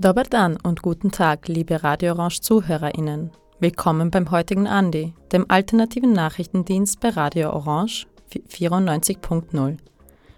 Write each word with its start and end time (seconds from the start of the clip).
Dobar 0.00 0.26
dan 0.30 0.56
und 0.62 0.80
guten 0.80 1.10
Tag, 1.10 1.48
liebe 1.48 1.82
Radio 1.82 2.12
Orange 2.12 2.40
ZuhörerInnen. 2.40 3.32
Willkommen 3.58 4.12
beim 4.12 4.30
heutigen 4.30 4.68
Andi, 4.68 5.12
dem 5.32 5.46
alternativen 5.50 6.12
Nachrichtendienst 6.12 7.00
bei 7.00 7.08
Radio 7.08 7.50
Orange 7.50 8.06
94.0. 8.30 9.76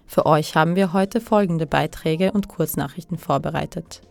Für 0.07 0.25
euch 0.25 0.55
haben 0.55 0.75
wir 0.75 0.93
heute 0.93 1.21
folgende 1.21 1.67
Beiträge 1.67 2.31
und 2.31 2.47
Kurznachrichten 2.47 3.19
vorbereitet. 3.19 4.01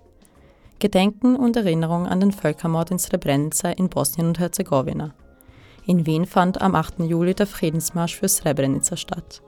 Gedenken 0.78 1.34
und 1.34 1.56
Erinnerung 1.56 2.06
an 2.06 2.20
den 2.20 2.30
Völkermord 2.30 2.92
in 2.92 3.00
Srebrenica 3.00 3.70
in 3.70 3.88
Bosnien 3.88 4.28
und 4.28 4.38
Herzegowina. 4.38 5.14
In 5.84 6.06
Wien 6.06 6.26
fand 6.26 6.62
am 6.62 6.76
8. 6.76 7.00
Juli 7.00 7.34
der 7.34 7.48
Friedensmarsch 7.48 8.14
für 8.14 8.28
Srebrenica 8.28 8.96
statt. 8.96 9.42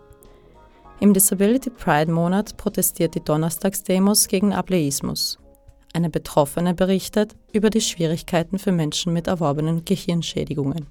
Im 0.98 1.14
Disability 1.14 1.70
Pride 1.70 2.11
Monat 2.11 2.56
protestiert 2.56 3.14
die 3.14 3.23
Donnerstagsdemos 3.23 4.27
gegen 4.27 4.53
Ableismus. 4.53 5.39
Eine 5.92 6.10
Betroffene 6.10 6.74
berichtet 6.74 7.34
über 7.52 7.69
die 7.70 7.80
Schwierigkeiten 7.80 8.59
für 8.59 8.73
Menschen 8.73 9.12
mit 9.12 9.27
erworbenen 9.27 9.84
Gehirnschädigungen. 9.84 10.87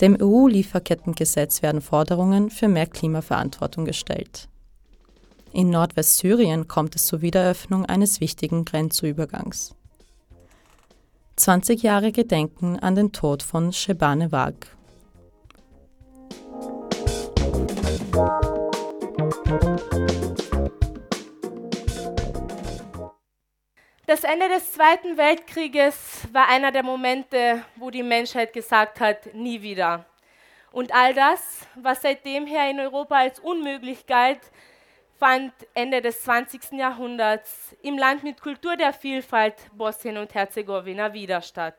Dem 0.00 0.16
EU-Lieferkettengesetz 0.20 1.62
werden 1.62 1.80
Forderungen 1.80 2.50
für 2.50 2.68
mehr 2.68 2.86
Klimaverantwortung 2.86 3.84
gestellt. 3.84 4.48
In 5.52 5.70
Nordwestsyrien 5.70 6.68
kommt 6.68 6.94
es 6.96 7.06
zur 7.06 7.22
Wiedereröffnung 7.22 7.86
eines 7.86 8.20
wichtigen 8.20 8.66
Grenzübergangs. 8.66 9.74
20 11.36 11.82
Jahre 11.82 12.12
Gedenken 12.12 12.78
an 12.78 12.94
den 12.94 13.12
Tod 13.12 13.42
von 13.42 13.72
Shebane 13.72 14.32
Wag. 14.32 14.75
Das 24.06 24.22
Ende 24.22 24.48
des 24.48 24.70
Zweiten 24.70 25.16
Weltkrieges 25.16 26.28
war 26.30 26.46
einer 26.48 26.70
der 26.70 26.84
Momente, 26.84 27.64
wo 27.74 27.90
die 27.90 28.04
Menschheit 28.04 28.52
gesagt 28.52 29.00
hat, 29.00 29.34
nie 29.34 29.60
wieder. 29.62 30.04
Und 30.70 30.94
all 30.94 31.12
das, 31.12 31.66
was 31.74 32.02
seitdem 32.02 32.46
her 32.46 32.70
in 32.70 32.78
Europa 32.78 33.16
als 33.16 33.40
unmöglich 33.40 34.06
galt, 34.06 34.38
fand 35.18 35.52
Ende 35.74 36.00
des 36.00 36.22
20. 36.22 36.78
Jahrhunderts 36.78 37.74
im 37.82 37.98
Land 37.98 38.22
mit 38.22 38.40
Kultur 38.40 38.76
der 38.76 38.92
Vielfalt 38.92 39.56
Bosnien 39.72 40.18
und 40.18 40.32
Herzegowina 40.32 41.12
wieder 41.12 41.42
statt. 41.42 41.78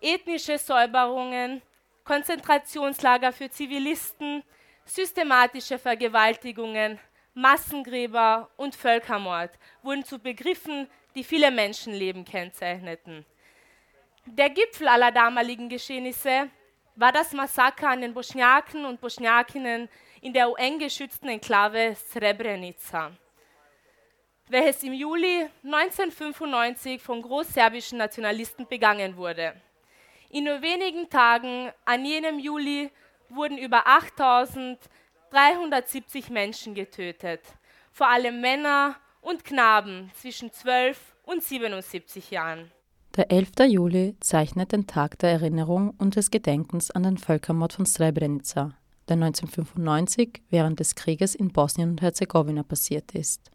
Ethnische 0.00 0.58
Säuberungen, 0.58 1.62
Konzentrationslager 2.02 3.30
für 3.30 3.48
Zivilisten, 3.48 4.42
systematische 4.84 5.78
Vergewaltigungen, 5.78 6.98
Massengräber 7.32 8.50
und 8.56 8.74
Völkermord 8.74 9.52
wurden 9.84 10.04
zu 10.04 10.18
Begriffen, 10.18 10.88
die 11.18 11.24
viele 11.24 11.50
Menschenleben 11.50 12.24
kennzeichneten. 12.24 13.26
Der 14.24 14.48
Gipfel 14.50 14.86
aller 14.86 15.10
damaligen 15.10 15.68
Geschehnisse 15.68 16.48
war 16.94 17.10
das 17.10 17.32
Massaker 17.32 17.88
an 17.88 18.02
den 18.02 18.14
Bosniaken 18.14 18.84
und 18.84 19.00
Bosniakinnen 19.00 19.88
in 20.20 20.32
der 20.32 20.48
UN-geschützten 20.48 21.28
Enklave 21.28 21.96
Srebrenica, 21.96 23.10
welches 24.46 24.84
im 24.84 24.92
Juli 24.92 25.48
1995 25.64 27.02
von 27.02 27.20
großserbischen 27.20 27.98
Nationalisten 27.98 28.68
begangen 28.68 29.16
wurde. 29.16 29.60
In 30.30 30.44
nur 30.44 30.62
wenigen 30.62 31.10
Tagen 31.10 31.72
an 31.84 32.04
jenem 32.04 32.38
Juli 32.38 32.92
wurden 33.28 33.58
über 33.58 33.88
8370 33.88 36.30
Menschen 36.30 36.76
getötet, 36.76 37.42
vor 37.90 38.08
allem 38.08 38.40
Männer 38.40 38.94
und 39.28 39.44
Knaben 39.44 40.10
zwischen 40.14 40.52
12 40.52 41.16
und 41.24 41.42
77 41.42 42.30
Jahren. 42.30 42.70
Der 43.16 43.30
11. 43.30 43.50
Juli 43.68 44.16
zeichnet 44.20 44.72
den 44.72 44.86
Tag 44.86 45.18
der 45.18 45.30
Erinnerung 45.30 45.90
und 45.98 46.16
des 46.16 46.30
Gedenkens 46.30 46.90
an 46.90 47.02
den 47.02 47.18
Völkermord 47.18 47.72
von 47.72 47.84
Srebrenica, 47.84 48.74
der 49.08 49.14
1995 49.14 50.42
während 50.50 50.80
des 50.80 50.94
Krieges 50.94 51.34
in 51.34 51.52
Bosnien 51.52 51.90
und 51.90 52.02
Herzegowina 52.02 52.62
passiert 52.62 53.14
ist. 53.14 53.50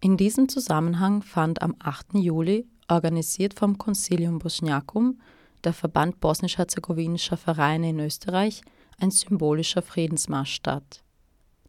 In 0.00 0.16
diesem 0.16 0.48
Zusammenhang 0.48 1.22
fand 1.22 1.62
am 1.62 1.74
8. 1.78 2.14
Juli, 2.14 2.66
organisiert 2.88 3.54
vom 3.54 3.78
Concilium 3.78 4.38
Bosniacum, 4.38 5.20
der 5.64 5.72
Verband 5.72 6.20
bosnisch-herzegowinischer 6.20 7.38
Vereine 7.38 7.90
in 7.90 8.00
Österreich, 8.00 8.60
ein 9.00 9.10
symbolischer 9.10 9.82
Friedensmarsch 9.82 10.52
statt. 10.52 11.03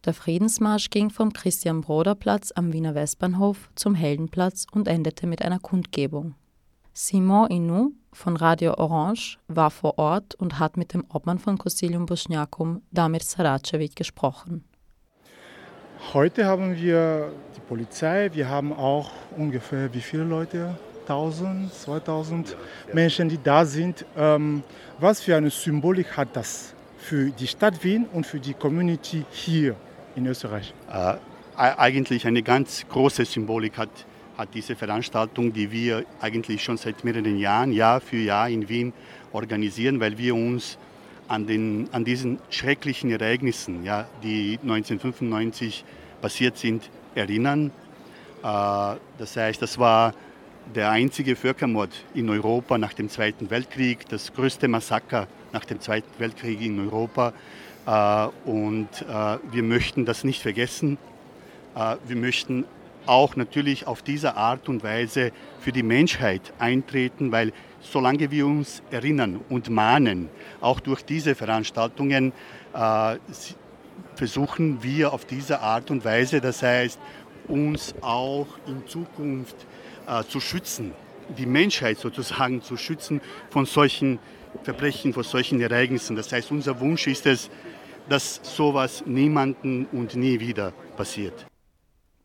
Der 0.05 0.13
Friedensmarsch 0.13 0.91
ging 0.91 1.09
vom 1.09 1.33
Christian-Broder-Platz 1.33 2.51
am 2.53 2.71
Wiener 2.71 2.93
Westbahnhof 2.93 3.71
zum 3.73 3.95
Heldenplatz 3.95 4.67
und 4.71 4.87
endete 4.87 5.25
mit 5.25 5.41
einer 5.41 5.57
Kundgebung. 5.57 6.35
Simon 6.93 7.49
Inu 7.49 7.91
von 8.13 8.37
Radio 8.37 8.75
Orange 8.77 9.39
war 9.47 9.71
vor 9.71 9.97
Ort 9.97 10.35
und 10.35 10.59
hat 10.59 10.77
mit 10.77 10.93
dem 10.93 11.05
Obmann 11.09 11.39
von 11.39 11.57
Concilium 11.57 12.05
Bosniacum, 12.05 12.83
Damir 12.91 13.21
Saracevic, 13.23 13.95
gesprochen. 13.95 14.63
Heute 16.13 16.45
haben 16.45 16.75
wir 16.75 17.31
die 17.55 17.61
Polizei, 17.61 18.29
wir 18.31 18.47
haben 18.47 18.73
auch 18.73 19.09
ungefähr 19.35 19.91
wie 19.91 20.01
viele 20.01 20.25
Leute? 20.25 20.77
1000, 21.01 21.73
2000 21.73 22.55
Menschen, 22.93 23.27
die 23.27 23.41
da 23.41 23.65
sind. 23.65 24.05
Ähm, 24.15 24.61
was 24.99 25.21
für 25.21 25.35
eine 25.35 25.49
Symbolik 25.49 26.15
hat 26.15 26.35
das 26.35 26.75
für 26.99 27.31
die 27.31 27.47
Stadt 27.47 27.83
Wien 27.83 28.05
und 28.13 28.27
für 28.27 28.39
die 28.39 28.53
Community 28.53 29.25
hier? 29.31 29.75
In 30.15 30.25
Österreich? 30.25 30.73
Äh, 30.91 31.15
eigentlich 31.57 32.25
eine 32.27 32.41
ganz 32.41 32.85
große 32.89 33.25
Symbolik 33.25 33.77
hat, 33.77 33.89
hat 34.37 34.49
diese 34.53 34.75
Veranstaltung, 34.75 35.53
die 35.53 35.71
wir 35.71 36.05
eigentlich 36.19 36.63
schon 36.63 36.77
seit 36.77 37.03
mehreren 37.03 37.37
Jahren, 37.37 37.71
Jahr 37.71 38.01
für 38.01 38.17
Jahr 38.17 38.49
in 38.49 38.67
Wien 38.67 38.93
organisieren, 39.31 39.99
weil 39.99 40.17
wir 40.17 40.35
uns 40.35 40.77
an, 41.27 41.47
den, 41.47 41.89
an 41.91 42.05
diesen 42.05 42.39
schrecklichen 42.49 43.09
Ereignissen, 43.11 43.83
ja, 43.83 44.07
die 44.21 44.59
1995 44.61 45.83
passiert 46.21 46.57
sind, 46.57 46.89
erinnern. 47.15 47.71
Äh, 48.43 48.95
das 49.17 49.35
heißt, 49.35 49.61
das 49.61 49.77
war 49.77 50.13
der 50.73 50.89
einzige 50.89 51.35
Völkermord 51.35 51.91
in 52.13 52.29
Europa 52.29 52.77
nach 52.77 52.93
dem 52.93 53.09
Zweiten 53.09 53.49
Weltkrieg, 53.49 54.07
das 54.09 54.33
größte 54.33 54.67
Massaker 54.67 55.27
nach 55.53 55.65
dem 55.65 55.79
Zweiten 55.79 56.09
Weltkrieg 56.17 56.61
in 56.61 56.79
Europa. 56.79 57.33
Äh, 57.85 58.27
und 58.45 58.89
äh, 59.01 59.37
wir 59.51 59.63
möchten 59.63 60.05
das 60.05 60.23
nicht 60.23 60.41
vergessen. 60.41 60.97
Äh, 61.75 61.97
wir 62.07 62.15
möchten 62.15 62.65
auch 63.05 63.35
natürlich 63.35 63.85
auf 63.85 64.01
diese 64.01 64.35
Art 64.35 64.67
und 64.67 64.83
Weise 64.83 65.31
für 65.59 65.71
die 65.71 65.83
Menschheit 65.83 66.53
eintreten, 66.57 67.31
weil 67.31 67.53
solange 67.81 68.31
wir 68.31 68.47
uns 68.47 68.81
erinnern 68.89 69.41
und 69.49 69.69
mahnen, 69.69 70.29
auch 70.59 70.79
durch 70.79 71.03
diese 71.03 71.35
Veranstaltungen, 71.35 72.33
versuchen 74.15 74.81
wir 74.81 75.13
auf 75.13 75.25
diese 75.25 75.59
Art 75.59 75.91
und 75.91 76.03
Weise, 76.03 76.41
das 76.41 76.63
heißt, 76.63 76.99
uns 77.47 77.93
auch 78.01 78.47
in 78.65 78.87
Zukunft 78.87 79.55
zu 80.29 80.39
schützen, 80.39 80.93
die 81.37 81.45
Menschheit 81.45 81.99
sozusagen 81.99 82.63
zu 82.63 82.75
schützen 82.75 83.21
von 83.51 83.67
solchen 83.67 84.17
Verbrechen, 84.63 85.13
von 85.13 85.23
solchen 85.23 85.61
Ereignissen. 85.61 86.15
Das 86.15 86.31
heißt, 86.31 86.49
unser 86.49 86.79
Wunsch 86.79 87.05
ist 87.05 87.27
es, 87.27 87.51
dass 88.09 88.39
sowas 88.43 89.03
niemanden 89.05 89.85
und 89.91 90.15
nie 90.15 90.39
wieder 90.39 90.71
passiert. 90.97 91.45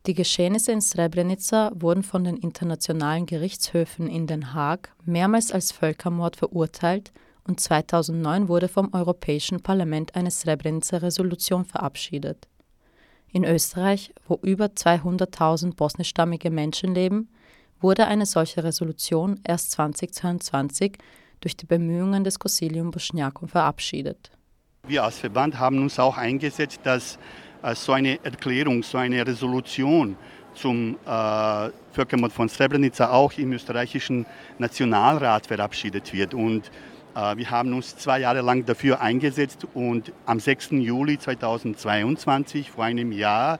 Die 0.07 0.15
Geschehnisse 0.15 0.71
in 0.71 0.81
Srebrenica 0.81 1.71
wurden 1.75 2.01
von 2.01 2.23
den 2.23 2.37
internationalen 2.37 3.27
Gerichtshöfen 3.27 4.07
in 4.07 4.25
Den 4.25 4.53
Haag 4.53 4.89
mehrmals 5.05 5.51
als 5.51 5.71
Völkermord 5.71 6.35
verurteilt 6.35 7.11
und 7.47 7.59
2009 7.59 8.47
wurde 8.47 8.67
vom 8.67 8.93
Europäischen 8.93 9.61
Parlament 9.61 10.15
eine 10.15 10.31
Srebrenica-Resolution 10.31 11.65
verabschiedet. 11.65 12.47
In 13.31 13.43
Österreich, 13.45 14.11
wo 14.27 14.39
über 14.41 14.65
200.000 14.65 15.75
bosnischstammige 15.75 16.49
Menschen 16.49 16.95
leben, 16.95 17.29
wurde 17.79 18.07
eine 18.07 18.25
solche 18.25 18.63
Resolution 18.63 19.39
erst 19.43 19.71
2022 19.71 20.97
durch 21.39 21.55
die 21.55 21.65
Bemühungen 21.65 22.23
des 22.23 22.39
Concilium 22.39 22.91
Bosniakum 22.91 23.47
verabschiedet. 23.47 24.31
Wir 24.91 25.05
als 25.05 25.19
Verband 25.19 25.57
haben 25.57 25.81
uns 25.81 25.97
auch 25.99 26.17
eingesetzt, 26.17 26.81
dass 26.83 27.17
äh, 27.63 27.73
so 27.75 27.93
eine 27.93 28.19
Erklärung, 28.25 28.83
so 28.83 28.97
eine 28.97 29.25
Resolution 29.25 30.17
zum 30.53 30.97
äh, 31.05 31.69
Völkermord 31.93 32.33
von 32.33 32.49
Srebrenica 32.49 33.09
auch 33.09 33.31
im 33.37 33.53
österreichischen 33.53 34.25
Nationalrat 34.57 35.47
verabschiedet 35.47 36.11
wird. 36.11 36.33
Und 36.33 36.69
äh, 37.15 37.37
wir 37.37 37.49
haben 37.49 37.73
uns 37.73 37.95
zwei 37.95 38.19
Jahre 38.19 38.41
lang 38.41 38.65
dafür 38.65 38.99
eingesetzt 38.99 39.65
und 39.73 40.11
am 40.25 40.41
6. 40.41 40.71
Juli 40.71 41.17
2022, 41.17 42.69
vor 42.71 42.83
einem 42.83 43.13
Jahr, 43.13 43.59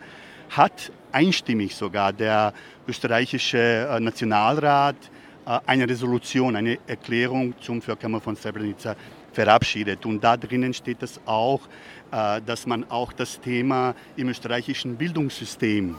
hat 0.50 0.92
einstimmig 1.14 1.78
sogar 1.78 2.12
der 2.12 2.54
österreichische 2.90 3.88
äh, 3.90 4.02
Nationalrat 4.02 4.98
äh, 5.46 5.60
eine 5.66 5.88
Resolution, 5.88 6.58
eine 6.58 6.78
Erklärung 6.88 7.54
zum 7.62 7.82
Völkermord 7.82 8.22
von 8.22 8.36
Srebrenica 8.36 8.98
verabschiedet. 9.32 10.06
Und 10.06 10.24
da 10.24 10.38
drinnen 10.38 10.74
steht 10.74 11.04
es 11.04 11.20
auch, 11.26 11.62
äh, 12.12 12.42
dass 12.46 12.66
man 12.66 12.90
auch 12.90 13.14
das 13.14 13.40
Thema 13.40 13.96
im 14.16 14.30
österreichischen 14.30 14.96
Bildungssystem 14.96 15.96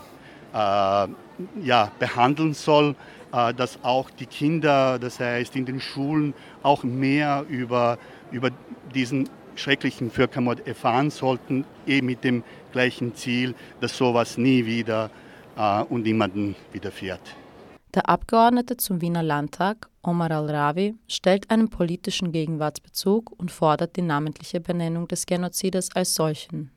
äh, 0.53 0.57
ja, 0.57 1.91
behandeln 1.99 2.55
soll, 2.55 2.95
äh, 3.33 3.55
dass 3.55 3.79
auch 3.83 4.11
die 4.11 4.27
Kinder, 4.27 4.99
das 4.99 5.19
heißt 5.19 5.57
in 5.57 5.65
den 5.65 5.81
Schulen, 5.81 6.35
auch 6.63 6.85
mehr 6.85 7.45
über, 7.49 7.99
über 8.31 8.51
diesen 8.95 9.29
schrecklichen 9.57 10.11
Völkermord 10.11 10.67
erfahren 10.67 11.11
sollten, 11.11 11.65
eben 11.87 12.07
mit 12.07 12.25
dem 12.25 12.43
gleichen 12.73 13.15
Ziel, 13.15 13.55
dass 13.81 13.97
sowas 13.97 14.39
nie 14.39 14.65
wieder 14.67 15.11
äh, 15.57 15.83
und 15.83 16.03
niemanden 16.03 16.55
widerfährt. 16.73 17.42
Der 17.95 18.09
Abgeordnete 18.09 18.79
zum 18.79 19.03
Wiener 19.03 19.23
Landtag, 19.23 19.87
Omar 20.03 20.31
Al-Rawi, 20.31 20.95
stellt 21.09 21.51
einen 21.51 21.69
politischen 21.69 22.33
Gegenwartsbezug 22.33 23.39
und 23.39 23.51
fordert 23.51 23.97
die 23.97 24.03
namentliche 24.03 24.61
Benennung 24.61 25.09
des 25.09 25.27
Genozides 25.27 25.95
als 25.95 26.15
solchen. 26.15 26.71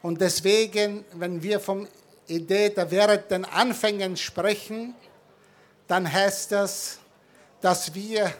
Und 0.00 0.20
deswegen, 0.20 1.04
wenn 1.14 1.42
wir 1.42 1.58
vom 1.58 1.88
Idee 2.28 2.70
der 2.70 2.88
während 2.92 3.30
den 3.32 3.44
Anfängen 3.44 4.16
sprechen, 4.16 4.94
dann 5.88 6.10
heißt 6.10 6.52
das, 6.52 7.00
dass 7.60 7.94
wir 7.94 8.32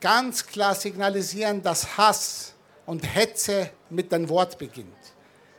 ganz 0.00 0.44
klar 0.44 0.74
signalisieren, 0.74 1.62
dass 1.62 1.96
Hass 1.96 2.54
und 2.84 3.04
Hetze 3.14 3.70
mit 3.90 4.10
dem 4.10 4.28
Wort 4.28 4.58
beginnt. 4.58 4.88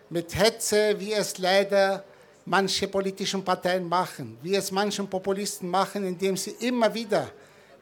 Mit 0.09 0.35
Hetze, 0.35 0.99
wie 0.99 1.13
es 1.13 1.37
leider 1.37 2.03
manche 2.45 2.87
politischen 2.87 3.43
Parteien 3.43 3.87
machen, 3.87 4.37
wie 4.41 4.55
es 4.55 4.71
manchen 4.71 5.09
Populisten 5.09 5.69
machen, 5.69 6.05
indem 6.05 6.37
sie 6.37 6.51
immer 6.59 6.93
wieder 6.93 7.31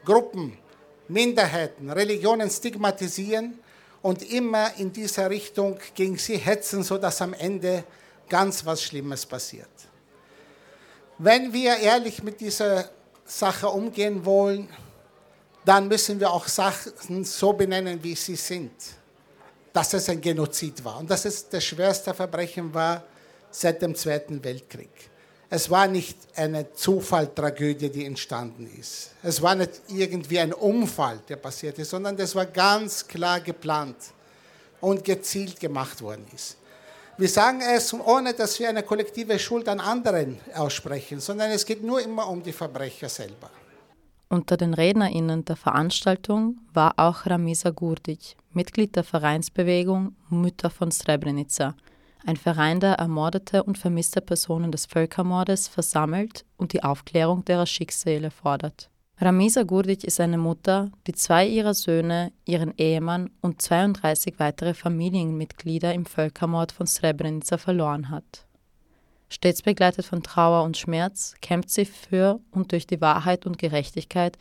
Gruppen, 0.06 0.58
Minderheiten, 1.08 1.90
Religionen 1.90 2.50
stigmatisieren 2.50 3.60
und 4.02 4.22
immer 4.32 4.74
in 4.78 4.92
dieser 4.92 5.30
Richtung 5.30 5.78
gegen 5.94 6.18
sie 6.18 6.38
hetzen, 6.38 6.84
sodass 6.84 7.22
am 7.22 7.34
Ende 7.34 7.84
ganz 8.30 8.66
was 8.66 8.82
Schlimmes 8.82 9.26
passiert. 9.26 9.68
Wenn 11.18 11.52
wir 11.54 11.78
ehrlich 11.78 12.24
mit 12.24 12.40
dieser 12.40 12.90
Sache 13.26 13.68
umgehen 13.68 14.26
wollen, 14.26 14.70
dann 15.66 15.88
müssen 15.88 16.20
wir 16.20 16.32
auch 16.32 16.48
Sachen 16.48 17.24
so 17.24 17.54
benennen, 17.54 18.02
wie 18.04 18.16
sie 18.16 18.36
sind. 18.36 18.72
Dass 19.72 19.94
es 19.94 20.10
ein 20.10 20.22
Genozid 20.22 20.84
war 20.84 21.00
und 21.00 21.10
dass 21.10 21.26
es 21.26 21.48
das 21.48 21.64
schwerste 21.64 22.14
Verbrechen 22.14 22.74
war 22.74 23.04
seit 23.56 23.82
dem 23.82 23.96
Zweiten 23.96 24.44
Weltkrieg. 24.44 24.90
Es 25.50 25.70
war 25.70 25.88
nicht 25.88 26.18
eine 26.36 26.74
Zufalltragödie, 26.74 27.90
die 27.90 28.06
entstanden 28.06 28.68
ist. 28.80 29.12
Es 29.22 29.42
war 29.42 29.54
nicht 29.54 29.82
irgendwie 29.88 30.40
ein 30.40 30.52
Unfall, 30.52 31.20
der 31.30 31.36
passiert 31.36 31.78
ist, 31.78 31.92
sondern 31.92 32.18
das 32.18 32.34
war 32.34 32.48
ganz 32.48 33.08
klar 33.08 33.40
geplant 33.40 33.98
und 34.82 35.04
gezielt 35.04 35.60
gemacht 35.60 36.02
worden 36.02 36.26
ist. 36.34 36.58
Wir 37.18 37.30
sagen 37.30 37.62
es, 37.62 37.94
ohne 37.94 38.34
dass 38.34 38.60
wir 38.60 38.70
eine 38.70 38.82
kollektive 38.82 39.38
Schuld 39.38 39.70
an 39.70 39.80
anderen 39.80 40.40
aussprechen, 40.56 41.20
sondern 41.20 41.52
es 41.52 41.64
geht 41.64 41.84
nur 41.84 42.02
immer 42.02 42.28
um 42.28 42.42
die 42.42 42.52
Verbrecher 42.52 43.08
selber. 43.08 43.52
Unter 44.30 44.58
den 44.58 44.74
RednerInnen 44.74 45.46
der 45.46 45.56
Veranstaltung 45.56 46.58
war 46.74 46.96
auch 46.98 47.28
Ramisa 47.28 47.70
Gurdic, 47.70 48.36
Mitglied 48.52 48.96
der 48.96 49.04
Vereinsbewegung 49.04 50.16
Mütter 50.30 50.72
von 50.72 50.90
Srebrenica, 50.90 51.76
ein 52.26 52.38
Verein, 52.38 52.80
der 52.80 52.94
ermordete 52.94 53.64
und 53.64 53.78
vermisste 53.78 54.22
Personen 54.22 54.72
des 54.72 54.86
Völkermordes 54.86 55.68
versammelt 55.68 56.46
und 56.58 56.74
die 56.74 56.84
Aufklärung 56.84 57.44
derer 57.46 57.66
Schicksale 57.66 58.32
fordert. 58.32 58.90
Ramisa 59.20 59.64
Gurdic 59.64 60.04
ist 60.04 60.20
eine 60.20 60.38
Mutter, 60.38 60.92
die 61.08 61.14
zwei 61.14 61.48
ihrer 61.48 61.74
Söhne, 61.74 62.34
ihren 62.46 62.74
Ehemann 62.78 63.30
und 63.42 63.62
32 63.62 64.40
weitere 64.40 64.74
Familienmitglieder 64.74 65.94
im 65.94 66.06
Völkermord 66.06 66.72
von 66.72 66.88
Srebrenica 66.88 67.58
verloren 67.58 68.10
hat. 68.10 68.46
Stets 69.30 69.62
begleitet 69.62 70.06
von 70.06 70.24
Trauer 70.24 70.64
und 70.64 70.78
Schmerz 70.78 71.36
kämpft 71.42 71.70
sie 71.70 71.86
für 71.86 72.40
und 72.52 72.72
durch 72.72 72.86
die 72.86 73.02
Wahrheit 73.02 73.46
und 73.46 73.58
Gerechtigkeit 73.58 74.38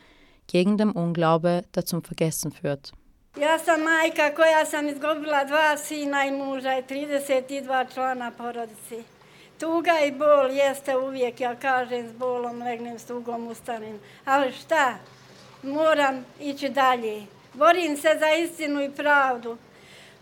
gegen 0.47 0.77
den 0.77 0.91
Unglaube, 0.91 1.63
der 1.75 1.87
zum 1.87 2.03
Vergessen 2.03 2.53
führt. 2.53 2.93
Ja 3.41 3.59
sam 3.59 3.81
majka 3.81 4.35
koja 4.35 4.65
sam 4.67 4.89
izgubila 4.89 5.45
dva 5.45 5.77
sina 5.77 6.25
i 6.25 6.31
muža 6.31 6.79
i 6.79 6.83
32 6.83 7.95
člana 7.95 8.31
porodici. 8.31 9.05
Tuga 9.61 9.93
i 10.07 10.11
bol 10.11 10.51
jeste 10.51 10.97
uvijek, 10.97 11.41
ja 11.41 11.55
kažem, 11.57 12.09
s 12.09 12.13
bolom 12.13 12.63
legnem, 12.63 12.99
s 12.99 13.05
tugom 13.05 13.47
ustanem. 13.47 13.99
Ali 14.25 14.53
šta? 14.53 14.95
Moram 15.63 16.25
ići 16.41 16.69
dalje. 16.69 17.27
Borim 17.55 17.97
se 17.97 18.09
za 18.21 18.31
istinu 18.45 18.83
i 18.83 18.91
pravdu. 18.91 19.57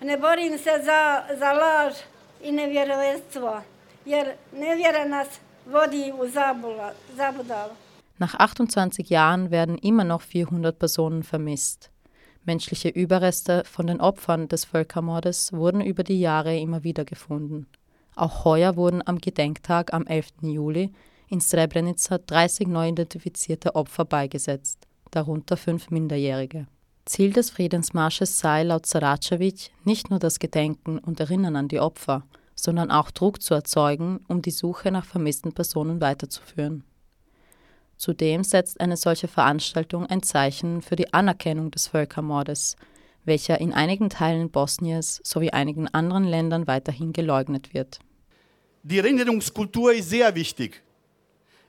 Ne 0.01 0.17
borim 0.17 0.59
se 0.59 0.81
za, 0.85 1.23
za 1.39 1.53
laž 1.53 1.95
i 2.43 2.53
nevjerovestvo, 2.53 3.63
jer 4.05 4.33
nevjera 4.53 5.05
nas 5.05 5.29
vodi 5.67 6.13
u 6.19 6.29
zabudalu. 7.17 7.73
Nach 8.19 8.35
28 8.35 9.13
Jahren 9.13 9.49
werden 9.49 9.79
immer 9.83 10.07
noch 10.07 10.23
400 10.25 10.73
Personen 10.73 11.23
vermisst. 11.33 11.91
Menschliche 12.45 12.89
Überreste 12.89 13.65
von 13.65 13.87
den 13.87 14.01
Opfern 14.01 14.49
des 14.49 14.65
Völkermordes 14.65 15.53
wurden 15.53 15.81
über 15.81 16.03
die 16.03 16.21
Jahre 16.21 16.59
immer 16.59 16.85
wieder 16.85 17.05
gefunden. 17.05 17.67
Auch 18.17 18.45
heuer 18.45 18.77
wurden 18.77 19.07
am 19.07 19.19
Gedenktag 19.19 19.93
am 19.93 20.07
11. 20.07 20.29
Juli 20.43 20.93
in 21.29 21.41
Srebrenica 21.41 22.19
30 22.19 22.67
neu 22.69 22.89
identifizierte 22.89 23.75
Opfer 23.77 24.05
beigesetzt, 24.05 24.87
darunter 25.11 25.57
fünf 25.57 25.91
Minderjährige. 25.91 26.67
Ziel 27.05 27.33
des 27.33 27.51
Friedensmarsches 27.51 28.39
sei 28.39 28.63
laut 28.65 28.87
Saracevic 28.87 29.71
nicht 29.85 30.11
nur 30.11 30.19
das 30.19 30.39
Gedenken 30.39 30.99
und 30.99 31.21
Erinnern 31.21 31.57
an 31.57 31.69
die 31.69 31.81
Opfer, 31.81 32.25
sondern 32.55 32.91
auch 32.91 33.11
Druck 33.11 33.43
zu 33.43 33.55
erzeugen, 33.55 34.21
um 34.29 34.43
die 34.43 34.51
Suche 34.51 34.91
nach 34.91 35.05
vermissten 35.05 35.53
Personen 35.53 36.01
weiterzuführen. 36.01 36.85
Zudem 38.01 38.45
setzt 38.45 38.81
eine 38.81 38.97
solche 38.97 39.29
Veranstaltung 39.29 40.07
ein 40.07 40.23
Zeichen 40.23 40.81
für 40.81 40.97
die 40.97 41.13
Anerkennung 41.13 41.71
des 41.71 41.89
Völkermordes, 41.89 42.77
welcher 43.27 43.61
in 43.61 43.75
einigen 43.75 44.09
Teilen 44.09 44.49
Bosniens 44.49 45.21
sowie 45.23 45.51
einigen 45.51 45.87
anderen 45.87 46.25
Ländern 46.25 46.67
weiterhin 46.67 47.13
geleugnet 47.13 47.75
wird. 47.75 47.99
Die 48.85 48.97
Erinnerungskultur 48.97 49.93
ist 49.93 50.09
sehr 50.09 50.35
wichtig. 50.35 50.83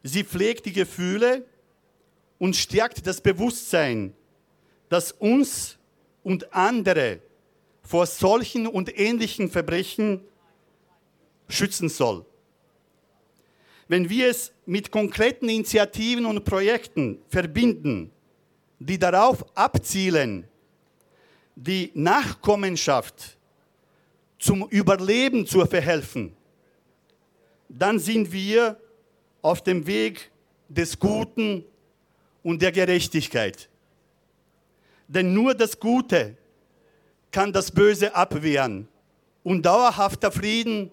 Sie 0.04 0.24
pflegt 0.24 0.66
die 0.68 0.72
Gefühle 0.72 1.45
und 2.39 2.56
stärkt 2.56 3.06
das 3.06 3.19
Bewusstsein, 3.19 4.13
dass 4.88 5.12
uns 5.12 5.79
und 6.24 6.53
andere 6.53 7.20
vor 7.82 8.05
solchen 8.05 8.67
und 8.67 8.98
ähnlichen 8.98 9.50
Verbrechen 9.50 10.22
schützen 11.50 11.89
soll. 11.89 12.25
Wenn 13.91 14.10
wir 14.10 14.29
es 14.29 14.53
mit 14.65 14.89
konkreten 14.89 15.50
Initiativen 15.50 16.25
und 16.25 16.45
Projekten 16.45 17.19
verbinden, 17.27 18.10
die 18.79 18.98
darauf 18.98 19.43
abzielen, 19.53 20.48
die 21.57 21.91
Nachkommenschaft 21.93 23.38
zum 24.39 24.65
Überleben 24.69 25.45
zu 25.45 25.65
verhelfen, 25.65 26.31
dann 27.67 28.00
sind 28.00 28.31
wir 28.31 28.79
auf 29.41 29.62
dem 29.62 29.86
Weg 29.86 30.31
des 30.69 30.98
Guten 30.98 31.65
und 32.43 32.62
der 32.62 32.71
Gerechtigkeit. 32.71 33.67
Denn 35.10 35.33
nur 35.33 35.53
das 35.53 35.77
Gute 35.77 36.38
kann 37.29 37.51
das 37.51 37.69
Böse 37.69 38.15
abwehren 38.15 38.88
und 39.43 39.65
dauerhafter 39.65 40.31
Frieden 40.31 40.91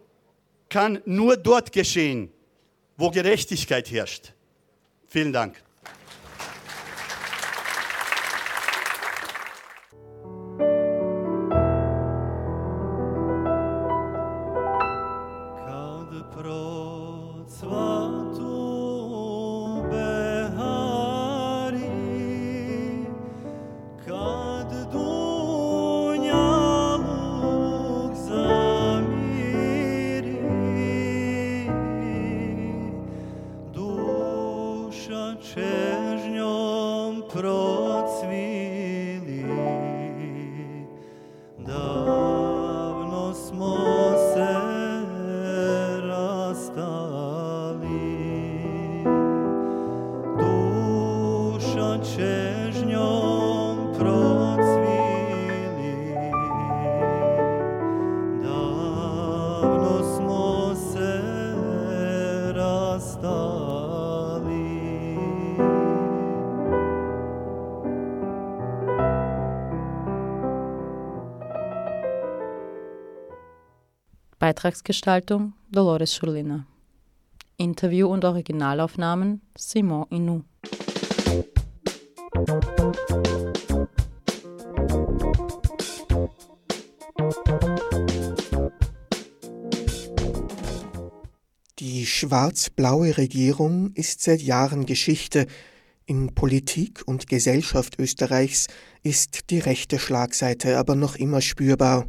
kann 0.68 1.00
nur 1.04 1.36
dort 1.36 1.70
geschehen, 1.70 2.32
wo 2.98 3.10
Gerechtigkeit 3.10 3.90
herrscht. 3.90 4.34
Vielen 5.08 5.32
Dank. 5.32 5.62
Beitragsgestaltung 74.58 75.52
Dolores 75.70 76.16
Schurlina. 76.16 76.66
Interview 77.58 78.08
und 78.08 78.24
Originalaufnahmen 78.24 79.40
Simon 79.56 80.06
Inou. 80.10 80.42
Die 91.78 92.04
schwarz-blaue 92.04 93.16
Regierung 93.16 93.92
ist 93.94 94.22
seit 94.22 94.42
Jahren 94.42 94.86
Geschichte. 94.86 95.46
In 96.04 96.34
Politik 96.34 97.04
und 97.06 97.28
Gesellschaft 97.28 97.96
Österreichs 98.00 98.66
ist 99.04 99.50
die 99.50 99.60
rechte 99.60 100.00
Schlagseite 100.00 100.78
aber 100.78 100.96
noch 100.96 101.14
immer 101.14 101.42
spürbar. 101.42 102.06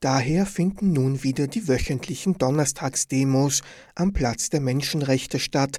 Daher 0.00 0.46
finden 0.46 0.92
nun 0.92 1.24
wieder 1.24 1.48
die 1.48 1.66
wöchentlichen 1.66 2.38
Donnerstagsdemos 2.38 3.62
am 3.96 4.12
Platz 4.12 4.48
der 4.48 4.60
Menschenrechte 4.60 5.40
statt. 5.40 5.78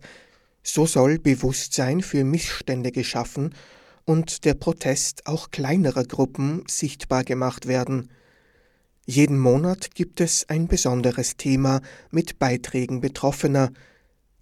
So 0.61 0.85
soll 0.85 1.19
Bewusstsein 1.19 2.01
für 2.01 2.25
Missstände 2.25 2.91
geschaffen 2.91 3.55
und 4.03 4.43
der 4.43 4.55
Protest 4.55 5.25
auch 5.25 5.51
kleinerer 5.51 6.03
Gruppen 6.03 6.63
sichtbar 6.67 7.23
gemacht 7.23 7.67
werden. 7.67 8.09
Jeden 9.05 9.39
Monat 9.39 9.95
gibt 9.95 10.19
es 10.19 10.49
ein 10.49 10.67
besonderes 10.67 11.37
Thema 11.37 11.81
mit 12.11 12.39
Beiträgen 12.39 12.99
Betroffener. 12.99 13.71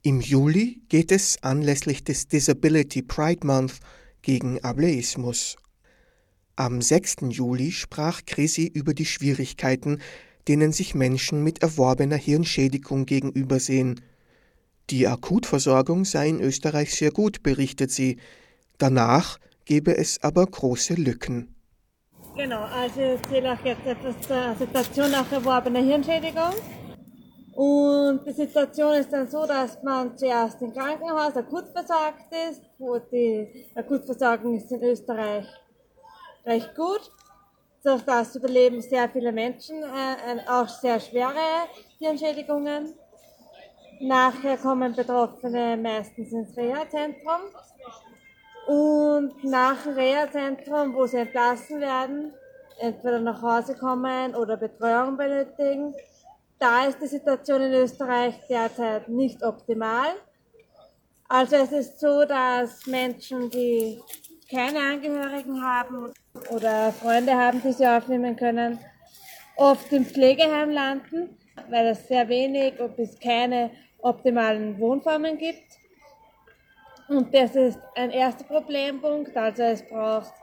Im 0.01 0.21
Juli 0.21 0.81
geht 0.89 1.11
es 1.11 1.41
anlässlich 1.43 2.03
des 2.03 2.27
Disability 2.27 3.03
Pride 3.03 3.45
Month 3.45 3.79
gegen 4.23 4.63
Ableismus. 4.63 5.55
Am 6.59 6.81
6. 6.81 7.17
Juli 7.29 7.71
sprach 7.71 8.21
Chrissy 8.25 8.65
über 8.65 8.95
die 8.95 9.05
Schwierigkeiten, 9.05 9.99
denen 10.47 10.71
sich 10.71 10.95
Menschen 10.95 11.43
mit 11.43 11.61
erworbener 11.61 12.15
Hirnschädigung 12.15 13.05
gegenübersehen. 13.05 14.01
Die 14.89 15.07
Akutversorgung 15.07 16.03
sei 16.03 16.29
in 16.29 16.41
Österreich 16.41 16.95
sehr 16.95 17.11
gut, 17.11 17.43
berichtet 17.43 17.91
sie. 17.91 18.17
Danach 18.79 19.37
gebe 19.65 19.95
es 19.95 20.23
aber 20.23 20.47
große 20.47 20.95
Lücken. 20.95 21.53
Genau, 22.35 22.63
also 22.63 23.01
ich 23.01 23.21
erzähle 23.21 23.51
euch 23.51 23.63
jetzt 23.63 23.85
etwas 23.85 24.15
zur 24.27 24.55
Situation 24.57 25.11
nach 25.11 25.31
erworbener 25.31 25.83
Hirnschädigung. 25.83 26.55
Und 27.53 28.25
die 28.25 28.33
Situation 28.33 28.95
ist 28.95 29.13
dann 29.13 29.29
so, 29.29 29.45
dass 29.45 29.77
man 29.83 30.17
zuerst 30.17 30.59
im 30.63 30.73
Krankenhaus 30.73 31.35
akut 31.35 31.65
versorgt 31.71 32.33
ist, 32.49 32.63
wo 32.79 32.97
die 32.97 33.67
Akutversorgung 33.75 34.57
ist 34.57 34.71
in 34.71 34.81
Österreich 34.81 35.45
recht 36.47 36.75
gut. 36.75 37.11
Durch 37.83 38.01
das 38.01 38.35
überleben 38.35 38.81
sehr 38.81 39.07
viele 39.09 39.31
Menschen, 39.31 39.83
äh, 39.83 40.49
auch 40.49 40.67
sehr 40.67 40.99
schwere 40.99 41.67
Hirnschädigungen. 41.99 42.93
Nachher 43.99 44.57
kommen 44.57 44.95
Betroffene 44.95 45.77
meistens 45.77 46.31
ins 46.31 46.55
Reha-Zentrum 46.55 47.41
und 48.67 49.43
nach 49.43 49.83
dem 49.83 49.93
Reha-Zentrum, 49.93 50.93
wo 50.93 51.05
sie 51.05 51.17
entlassen 51.17 51.79
werden, 51.79 52.33
entweder 52.79 53.19
nach 53.19 53.41
Hause 53.41 53.75
kommen 53.75 54.35
oder 54.35 54.57
Betreuung 54.57 55.17
benötigen, 55.17 55.95
da 56.59 56.85
ist 56.85 57.01
die 57.01 57.07
Situation 57.07 57.61
in 57.61 57.73
Österreich 57.73 58.35
derzeit 58.49 59.07
nicht 59.07 59.43
optimal. 59.43 60.15
Also 61.29 61.55
es 61.55 61.71
ist 61.71 61.99
so, 61.99 62.25
dass 62.25 62.85
Menschen, 62.87 63.49
die 63.49 64.01
keine 64.49 64.79
Angehörigen 64.79 65.63
haben 65.63 66.13
oder 66.51 66.91
Freunde 66.91 67.33
haben, 67.33 67.61
die 67.61 67.71
sie 67.71 67.87
aufnehmen 67.87 68.35
können, 68.35 68.79
oft 69.55 69.91
im 69.91 70.05
Pflegeheim 70.05 70.69
landen, 70.71 71.37
weil 71.69 71.87
es 71.87 72.07
sehr 72.07 72.27
wenig 72.29 72.75
bis 72.95 73.19
keine 73.19 73.71
optimalen 73.99 74.79
Wohnformen 74.79 75.37
gibt. 75.37 75.65
Und 77.09 77.33
das 77.33 77.55
ist 77.55 77.79
ein 77.95 78.11
erster 78.11 78.43
Problempunkt. 78.43 79.35
Also 79.35 79.63
es 79.63 79.81
braucht 79.87 80.33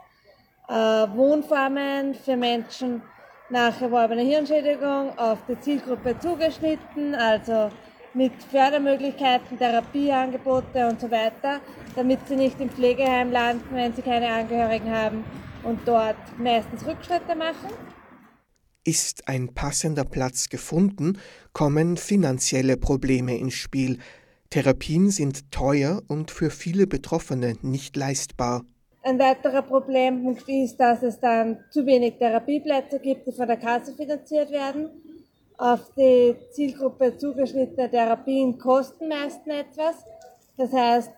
äh, 0.67 0.73
Wohnformen 0.73 2.15
für 2.15 2.35
Menschen 2.35 3.01
nach 3.49 3.79
erworbener 3.79 4.23
Hirnschädigung 4.23 5.17
auf 5.17 5.39
die 5.47 5.59
Zielgruppe 5.59 6.17
zugeschnitten, 6.19 7.13
also 7.13 7.69
mit 8.13 8.31
Fördermöglichkeiten, 8.49 9.57
Therapieangebote 9.57 10.87
und 10.87 10.99
so 10.99 11.11
weiter, 11.11 11.59
damit 11.95 12.27
sie 12.27 12.35
nicht 12.35 12.59
im 12.59 12.69
Pflegeheim 12.69 13.31
landen, 13.31 13.75
wenn 13.75 13.93
sie 13.93 14.01
keine 14.01 14.29
Angehörigen 14.29 14.89
haben 14.89 15.23
und 15.65 15.79
dort 15.85 16.15
meistens 16.39 16.85
Rückschritte 16.85 17.35
machen. 17.35 17.69
Ist 18.83 19.27
ein 19.27 19.53
passender 19.53 20.05
Platz 20.05 20.49
gefunden, 20.49 21.17
kommen 21.53 21.97
finanzielle 21.97 22.77
Probleme 22.77 23.37
ins 23.37 23.55
Spiel, 23.55 23.99
Therapien 24.51 25.09
sind 25.09 25.51
teuer 25.51 26.01
und 26.07 26.31
für 26.31 26.49
viele 26.49 26.87
Betroffene 26.87 27.55
nicht 27.61 27.97
leistbar. 27.97 28.63
Ein 29.03 29.19
weiterer 29.19 29.61
Problempunkt 29.61 30.47
ist, 30.47 30.77
dass 30.77 31.03
es 31.03 31.19
dann 31.19 31.59
zu 31.71 31.85
wenig 31.85 32.17
Therapieplätze 32.17 32.99
gibt, 32.99 33.27
die 33.27 33.31
von 33.33 33.47
der 33.47 33.57
Kasse 33.57 33.93
finanziert 33.93 34.51
werden. 34.51 34.89
Auf 35.57 35.91
die 35.97 36.35
Zielgruppe 36.51 37.17
zugeschnittene 37.17 37.89
Therapien 37.89 38.57
kosten 38.57 39.09
meistens 39.09 39.53
etwas. 39.53 40.05
Das 40.57 40.71
heißt, 40.71 41.11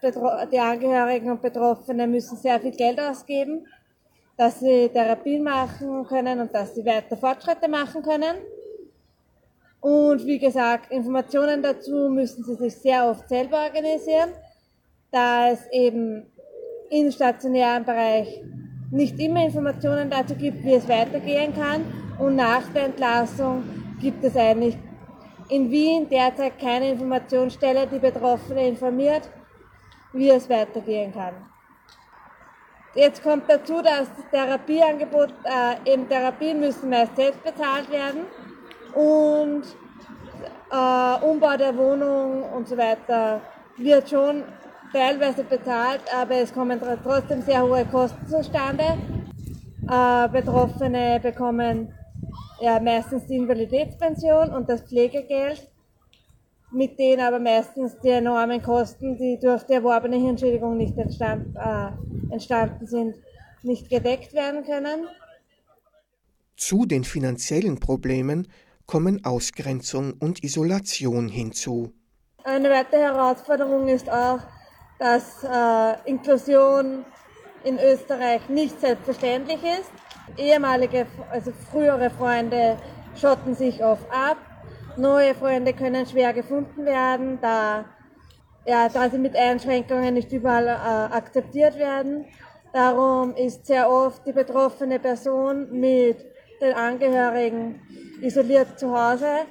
die 0.52 0.60
Angehörigen 0.60 1.30
und 1.30 1.42
Betroffenen 1.42 2.10
müssen 2.10 2.38
sehr 2.38 2.60
viel 2.60 2.72
Geld 2.72 3.00
ausgeben, 3.00 3.68
dass 4.38 4.60
sie 4.60 4.90
Therapien 4.90 5.44
machen 5.44 6.06
können 6.06 6.40
und 6.40 6.54
dass 6.54 6.76
sie 6.76 6.86
weiter 6.86 7.18
Fortschritte 7.18 7.68
machen 7.68 8.04
können. 8.04 8.38
Und 9.82 10.26
wie 10.26 10.40
gesagt, 10.40 10.92
Informationen 10.92 11.62
dazu 11.62 12.10
müssen 12.10 12.44
Sie 12.44 12.56
sich 12.56 12.76
sehr 12.76 13.10
oft 13.10 13.28
selber 13.28 13.64
organisieren, 13.64 14.30
da 15.12 15.50
es 15.50 15.60
eben 15.72 16.26
im 16.90 17.12
stationären 17.12 17.84
Bereich 17.84 18.44
nicht 18.92 19.20
immer 19.20 19.44
Informationen 19.44 20.10
dazu 20.10 20.36
gibt, 20.36 20.64
wie 20.64 20.74
es 20.74 20.88
weitergehen 20.88 21.54
kann. 21.54 21.82
Und 22.20 22.36
nach 22.36 22.68
der 22.74 22.86
Entlassung 22.86 23.64
gibt 24.02 24.24
es 24.24 24.36
eigentlich 24.36 24.78
in 25.50 25.70
Wien 25.70 26.08
derzeit 26.10 26.60
keine 26.60 26.92
Informationsstelle, 26.92 27.88
die 27.88 28.00
Betroffene 28.00 28.68
informiert, 28.68 29.30
wie 30.14 30.30
es 30.30 30.50
weitergehen 30.50 31.14
kann. 31.14 31.34
Jetzt 32.98 33.22
kommt 33.22 33.44
dazu, 33.48 33.76
dass 33.84 34.08
das 34.16 34.28
Therapieangebot, 34.32 35.32
äh, 35.44 35.94
eben 35.94 36.10
Therapien 36.10 36.60
müssen 36.60 36.90
meist 36.90 37.16
selbst 37.16 37.44
bezahlt 37.44 37.92
werden 37.92 38.22
und 38.96 39.62
äh, 40.72 41.24
Umbau 41.24 41.56
der 41.58 41.78
Wohnung 41.78 42.42
und 42.42 42.68
so 42.68 42.76
weiter 42.76 43.40
wird 43.78 44.10
schon 44.10 44.42
teilweise 44.92 45.44
bezahlt, 45.44 46.02
aber 46.12 46.38
es 46.38 46.52
kommen 46.52 46.82
trotzdem 47.04 47.44
sehr 47.44 47.62
hohe 47.62 47.86
Kosten 47.86 48.26
zustande. 48.26 48.98
Äh, 49.88 50.30
Betroffene 50.30 51.20
bekommen 51.22 51.94
ja, 52.60 52.80
meistens 52.80 53.28
die 53.28 53.36
Invaliditätspension 53.36 54.50
und 54.50 54.68
das 54.68 54.82
Pflegegeld, 54.82 55.70
mit 56.72 57.00
denen 57.00 57.22
aber 57.22 57.40
meistens 57.40 57.98
die 58.00 58.10
enormen 58.10 58.62
Kosten, 58.62 59.18
die 59.18 59.40
durch 59.40 59.64
die 59.64 59.74
erworbene 59.74 60.18
Hirnschädigung 60.18 60.78
nicht 60.78 60.98
entstand, 60.98 61.56
äh, 61.56 62.34
entstanden 62.34 62.86
sind, 62.86 63.16
nicht 63.64 63.90
gedeckt 63.90 64.34
werden 64.34 64.64
können. 64.64 65.08
Zu 66.56 66.86
den 66.86 67.04
finanziellen 67.04 67.80
Problemen 67.80 68.48
kommen 68.86 69.24
Ausgrenzung 69.24 70.14
und 70.20 70.44
Isolation 70.44 71.30
hinzu. 71.30 71.94
Eine 72.44 72.70
weitere 72.70 73.02
Herausforderung 73.02 73.88
ist 73.88 74.10
auch, 74.10 74.40
dass 75.00 75.44
äh, 75.44 76.10
Inklusion 76.10 77.06
in 77.64 77.78
Österreich 77.78 78.48
nicht 78.50 78.80
selbstverständlich 78.80 79.60
ist. 79.64 79.92
Ehemalige, 80.38 81.06
also 81.30 81.52
frühere 81.72 82.10
Freunde 82.10 82.78
schotten 83.16 83.56
sich 83.56 83.84
oft 83.84 84.10
ab. 84.12 84.38
Neue 84.98 85.36
Freunde 85.36 85.74
können 85.74 86.08
schwer 86.08 86.34
gefunden 86.34 86.84
werden, 86.84 87.38
da, 87.40 87.86
ja, 88.66 88.90
da 88.90 89.08
sie 89.10 89.20
mit 89.20 89.36
Einschränkungen 89.36 90.16
nicht 90.16 90.32
überall 90.32 90.66
äh, 90.66 91.16
akzeptiert 91.16 91.78
werden. 91.78 92.26
Darum 92.74 93.36
ist 93.36 93.68
sehr 93.68 93.88
oft 93.90 94.26
die 94.26 94.32
betroffene 94.32 94.98
Person 95.00 95.72
mit 95.72 96.18
den 96.60 96.74
Angehörigen 96.74 97.80
isoliert 98.22 98.80
zu 98.80 98.92
Hause, 98.92 99.46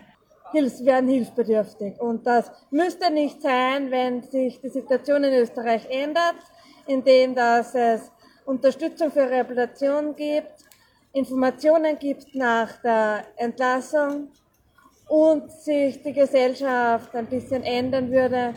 werden 0.53 1.09
hilfsbedürftig. 1.09 2.01
Und 2.01 2.27
das 2.27 2.51
müsste 2.71 3.13
nicht 3.13 3.41
sein, 3.41 3.91
wenn 3.93 4.23
sich 4.23 4.61
die 4.61 4.69
Situation 4.69 5.23
in 5.23 5.35
Österreich 5.35 5.87
ändert, 5.91 6.37
indem 6.87 7.37
dass 7.37 7.75
es 7.75 8.11
Unterstützung 8.47 9.13
für 9.13 9.31
Rehabilitation 9.31 10.17
gibt, 10.17 10.65
Informationen 11.13 11.99
gibt 11.99 12.35
nach 12.35 12.81
der 12.83 13.25
Entlassung 13.37 14.29
und 15.09 15.51
sich 15.51 16.03
die 16.03 16.13
Gesellschaft 16.13 17.15
ein 17.15 17.27
bisschen 17.27 17.63
ändern 17.63 18.11
würde 18.11 18.55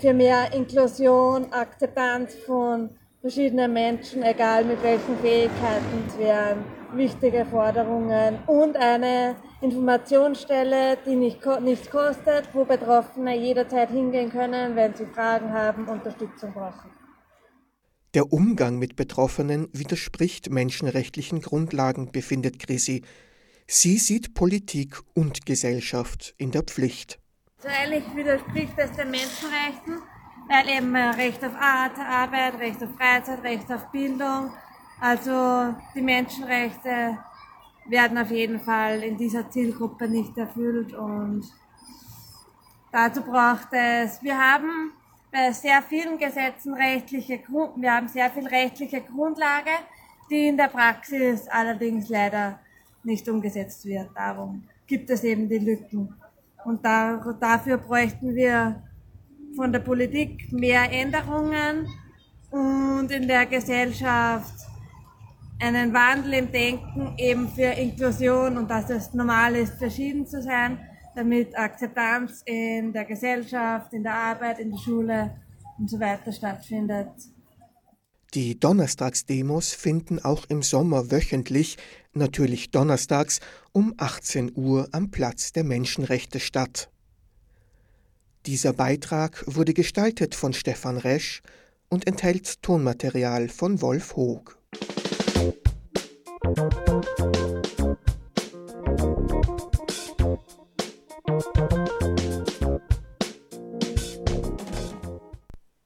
für 0.00 0.12
mehr 0.12 0.52
Inklusion, 0.52 1.52
Akzeptanz 1.52 2.34
von 2.34 2.90
verschiedenen 3.20 3.72
Menschen, 3.72 4.22
egal 4.22 4.64
mit 4.64 4.82
welchen 4.82 5.16
Fähigkeiten 5.18 6.04
es 6.08 6.18
wären, 6.18 6.64
wichtige 6.94 7.46
Forderungen 7.46 8.38
und 8.46 8.76
eine 8.76 9.36
Informationsstelle, 9.60 10.98
die 11.06 11.14
nicht, 11.14 11.38
nichts 11.62 11.88
kostet, 11.88 12.48
wo 12.52 12.64
Betroffene 12.64 13.38
jederzeit 13.38 13.90
hingehen 13.90 14.30
können, 14.30 14.74
wenn 14.74 14.94
sie 14.94 15.06
Fragen 15.06 15.52
haben, 15.52 15.86
Unterstützung 15.86 16.52
brauchen. 16.52 16.90
Der 18.14 18.32
Umgang 18.32 18.78
mit 18.78 18.96
Betroffenen 18.96 19.68
widerspricht 19.72 20.50
menschenrechtlichen 20.50 21.40
Grundlagen, 21.40 22.10
befindet 22.12 22.58
Grisi. 22.58 23.02
Sie 23.66 23.98
sieht 23.98 24.34
Politik 24.34 25.00
und 25.14 25.46
Gesellschaft 25.46 26.34
in 26.38 26.50
der 26.50 26.62
Pflicht. 26.62 27.18
So 27.58 27.68
eigentlich 27.68 28.04
widerspricht 28.14 28.74
es 28.76 28.92
den 28.92 29.10
Menschenrechten, 29.10 30.02
weil 30.48 30.68
eben 30.68 30.96
Recht 30.96 31.44
auf 31.44 31.54
Arbeit, 31.54 32.58
Recht 32.58 32.82
auf 32.82 32.90
Freizeit, 32.96 33.42
Recht 33.42 33.70
auf 33.72 33.90
Bildung, 33.92 34.52
also 35.00 35.74
die 35.94 36.02
Menschenrechte 36.02 37.18
werden 37.86 38.18
auf 38.18 38.30
jeden 38.30 38.60
Fall 38.60 39.02
in 39.02 39.16
dieser 39.16 39.50
Zielgruppe 39.50 40.08
nicht 40.08 40.36
erfüllt 40.38 40.92
und 40.92 41.44
dazu 42.92 43.22
braucht 43.22 43.68
es, 43.72 44.22
wir 44.22 44.38
haben 44.38 44.92
bei 45.32 45.52
sehr 45.52 45.82
vielen 45.82 46.18
Gesetzen 46.18 46.74
rechtliche, 46.74 47.40
wir 47.76 47.92
haben 47.92 48.08
sehr 48.08 48.30
viel 48.30 48.46
rechtliche 48.46 49.00
Grundlage, 49.00 49.70
die 50.30 50.48
in 50.48 50.56
der 50.56 50.68
Praxis 50.68 51.48
allerdings 51.48 52.08
leider 52.08 52.60
nicht 53.04 53.28
umgesetzt 53.28 53.84
wird. 53.84 54.10
Darum 54.14 54.64
gibt 54.86 55.10
es 55.10 55.24
eben 55.24 55.48
die 55.48 55.58
Lücken. 55.58 56.14
Und 56.64 56.84
da, 56.84 57.16
dafür 57.40 57.78
bräuchten 57.78 58.34
wir 58.34 58.82
von 59.56 59.72
der 59.72 59.80
Politik 59.80 60.52
mehr 60.52 60.90
Änderungen 60.90 61.86
und 62.50 63.10
in 63.10 63.26
der 63.26 63.46
Gesellschaft 63.46 64.54
einen 65.60 65.92
Wandel 65.92 66.34
im 66.34 66.52
Denken 66.52 67.14
eben 67.18 67.48
für 67.48 67.72
Inklusion 67.72 68.58
und 68.58 68.70
dass 68.70 68.90
es 68.90 69.14
normal 69.14 69.54
ist, 69.56 69.74
verschieden 69.74 70.26
zu 70.26 70.42
sein, 70.42 70.78
damit 71.14 71.56
Akzeptanz 71.56 72.42
in 72.46 72.92
der 72.92 73.04
Gesellschaft, 73.04 73.92
in 73.92 74.02
der 74.02 74.14
Arbeit, 74.14 74.58
in 74.58 74.70
der 74.70 74.78
Schule 74.78 75.36
und 75.78 75.88
so 75.88 76.00
weiter 76.00 76.32
stattfindet. 76.32 77.10
Die 78.34 78.58
Donnerstagsdemos 78.58 79.74
finden 79.74 80.18
auch 80.18 80.46
im 80.48 80.62
Sommer 80.62 81.10
wöchentlich, 81.10 81.76
natürlich 82.14 82.70
donnerstags, 82.70 83.40
um 83.72 83.92
18 83.98 84.52
Uhr 84.54 84.88
am 84.92 85.10
Platz 85.10 85.52
der 85.52 85.64
Menschenrechte 85.64 86.40
statt. 86.40 86.88
Dieser 88.46 88.72
Beitrag 88.72 89.44
wurde 89.46 89.74
gestaltet 89.74 90.34
von 90.34 90.54
Stefan 90.54 90.96
Resch 90.96 91.42
und 91.90 92.06
enthält 92.06 92.62
Tonmaterial 92.62 93.50
von 93.50 93.82
Wolf 93.82 94.16
Hoog. 94.16 94.58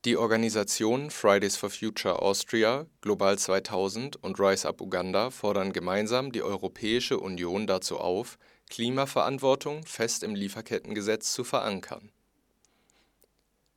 Die 0.07 0.17
Organisationen 0.17 1.11
Fridays 1.11 1.57
for 1.57 1.69
Future 1.69 2.23
Austria, 2.23 2.87
Global 3.01 3.37
2000 3.37 4.23
und 4.23 4.39
Rise 4.39 4.69
Up 4.69 4.81
Uganda 4.81 5.31
fordern 5.31 5.73
gemeinsam 5.73 6.31
die 6.31 6.45
Europäische 6.45 7.19
Union 7.19 7.67
dazu 7.67 7.99
auf, 7.99 8.39
Klimaverantwortung 8.71 9.85
fest 9.85 10.23
im 10.23 10.37
Lieferkettengesetz 10.37 11.33
zu 11.33 11.43
verankern. 11.43 12.13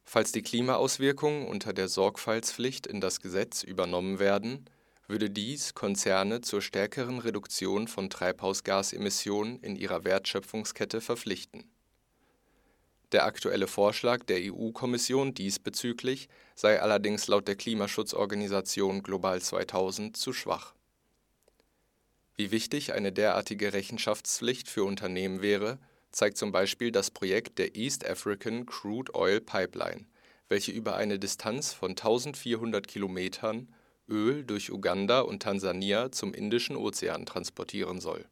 Falls 0.04 0.32
die 0.32 0.44
Klimaauswirkungen 0.44 1.48
unter 1.48 1.74
der 1.74 1.88
Sorgfaltspflicht 1.88 2.86
in 2.86 3.02
das 3.02 3.22
Gesetz 3.22 3.64
übernommen 3.64 4.20
werden, 4.20 4.70
würde 5.08 5.32
dies 5.32 5.74
Konzerne 5.74 6.42
zur 6.42 6.62
stärkeren 6.62 7.18
Reduktion 7.18 7.88
von 7.88 8.12
Treibhausgasemissionen 8.12 9.62
in 9.62 9.76
ihrer 9.76 10.04
Wertschöpfungskette 10.04 11.02
verpflichten 11.02 11.72
der 13.12 13.26
aktuelle 13.26 13.68
Vorschlag 13.68 14.24
der 14.24 14.40
EU-Kommission 14.42 15.34
diesbezüglich 15.34 16.30
sei 16.56 16.82
allerdings 16.82 17.28
laut 17.28 17.48
der 17.48 17.56
Klimaschutzorganisation 17.56 19.02
Global 19.04 19.42
2000 19.42 20.16
zu 20.16 20.34
schwach. 20.34 20.74
Wie 22.36 22.52
wichtig 22.52 22.94
eine 22.94 23.12
derartige 23.12 23.74
Rechenschaftspflicht 23.74 24.70
für 24.70 24.84
Unternehmen 24.84 25.42
wäre, 25.42 25.80
zeigt 26.12 26.38
zum 26.38 26.52
Beispiel 26.52 26.92
das 26.92 27.12
Projekt 27.12 27.60
der 27.60 27.76
East 27.76 28.08
African 28.08 28.66
Crude 28.66 29.14
Oil 29.14 29.42
Pipeline, 29.42 30.06
welche 30.48 30.72
über 30.72 30.96
eine 30.96 31.20
Distanz 31.20 31.74
von 31.74 31.92
1400 31.92 32.88
Kilometern 32.88 33.74
Öl 34.08 34.44
durch 34.44 34.72
Uganda 34.72 35.22
und 35.22 35.44
Tansania 35.44 36.12
zum 36.12 36.34
Indischen 36.34 36.76
Ozean 36.76 37.26
transportieren 37.26 38.00
soll 38.00 38.26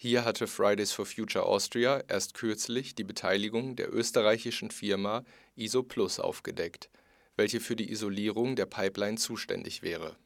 hier 0.00 0.24
hatte 0.24 0.46
Fridays 0.46 0.92
for 0.92 1.06
Future 1.06 1.44
Austria 1.44 2.04
erst 2.06 2.34
kürzlich 2.34 2.94
die 2.94 3.02
Beteiligung 3.02 3.74
der 3.74 3.92
österreichischen 3.92 4.70
Firma 4.70 5.24
ISOplus 5.56 6.20
aufgedeckt, 6.20 6.88
welche 7.34 7.58
für 7.58 7.74
die 7.74 7.90
Isolierung 7.90 8.54
der 8.54 8.66
Pipeline 8.66 9.18
zuständig 9.18 9.82
wäre. 9.82 10.16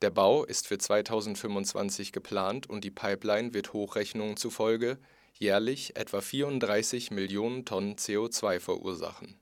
Der 0.00 0.08
Bau 0.08 0.44
ist 0.44 0.66
für 0.66 0.78
2025 0.78 2.12
geplant 2.12 2.70
und 2.70 2.84
die 2.84 2.90
Pipeline 2.90 3.52
wird 3.52 3.74
Hochrechnungen 3.74 4.38
zufolge 4.38 4.98
jährlich 5.34 5.94
etwa 5.96 6.22
34 6.22 7.10
Millionen 7.10 7.66
Tonnen 7.66 7.96
CO2 7.96 8.60
verursachen. 8.60 9.38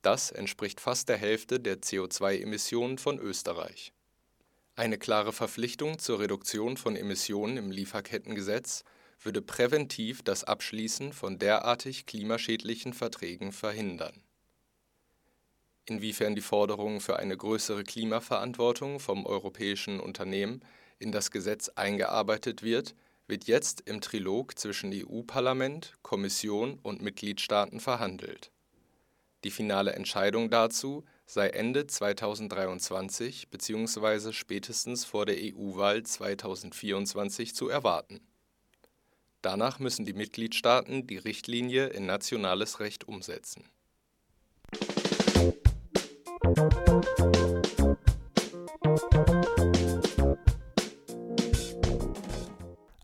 Das 0.00 0.30
entspricht 0.30 0.80
fast 0.80 1.10
der 1.10 1.18
Hälfte 1.18 1.60
der 1.60 1.82
CO2-Emissionen 1.82 2.96
von 2.96 3.18
Österreich 3.18 3.92
eine 4.76 4.98
klare 4.98 5.32
Verpflichtung 5.32 5.98
zur 5.98 6.20
Reduktion 6.20 6.76
von 6.76 6.96
Emissionen 6.96 7.56
im 7.56 7.70
Lieferkettengesetz 7.70 8.84
würde 9.22 9.40
präventiv 9.40 10.22
das 10.22 10.44
Abschließen 10.44 11.14
von 11.14 11.38
derartig 11.38 12.04
klimaschädlichen 12.04 12.92
Verträgen 12.92 13.52
verhindern. 13.52 14.22
Inwiefern 15.86 16.34
die 16.34 16.42
Forderung 16.42 17.00
für 17.00 17.18
eine 17.18 17.36
größere 17.36 17.84
Klimaverantwortung 17.84 19.00
vom 19.00 19.24
europäischen 19.24 19.98
Unternehmen 19.98 20.62
in 20.98 21.10
das 21.10 21.30
Gesetz 21.30 21.70
eingearbeitet 21.70 22.62
wird, 22.62 22.94
wird 23.28 23.44
jetzt 23.44 23.80
im 23.82 24.02
Trilog 24.02 24.58
zwischen 24.58 24.92
EU-Parlament, 24.92 25.94
Kommission 26.02 26.78
und 26.82 27.00
Mitgliedstaaten 27.00 27.80
verhandelt. 27.80 28.50
Die 29.44 29.50
finale 29.50 29.94
Entscheidung 29.94 30.50
dazu 30.50 31.04
sei 31.26 31.48
Ende 31.48 31.86
2023 31.86 33.50
bzw. 33.50 34.32
spätestens 34.32 35.04
vor 35.04 35.26
der 35.26 35.36
EU-Wahl 35.36 36.04
2024 36.04 37.54
zu 37.54 37.68
erwarten. 37.68 38.20
Danach 39.42 39.78
müssen 39.78 40.06
die 40.06 40.12
Mitgliedstaaten 40.12 41.06
die 41.06 41.18
Richtlinie 41.18 41.88
in 41.88 42.06
nationales 42.06 42.80
Recht 42.80 43.06
umsetzen. 43.06 43.64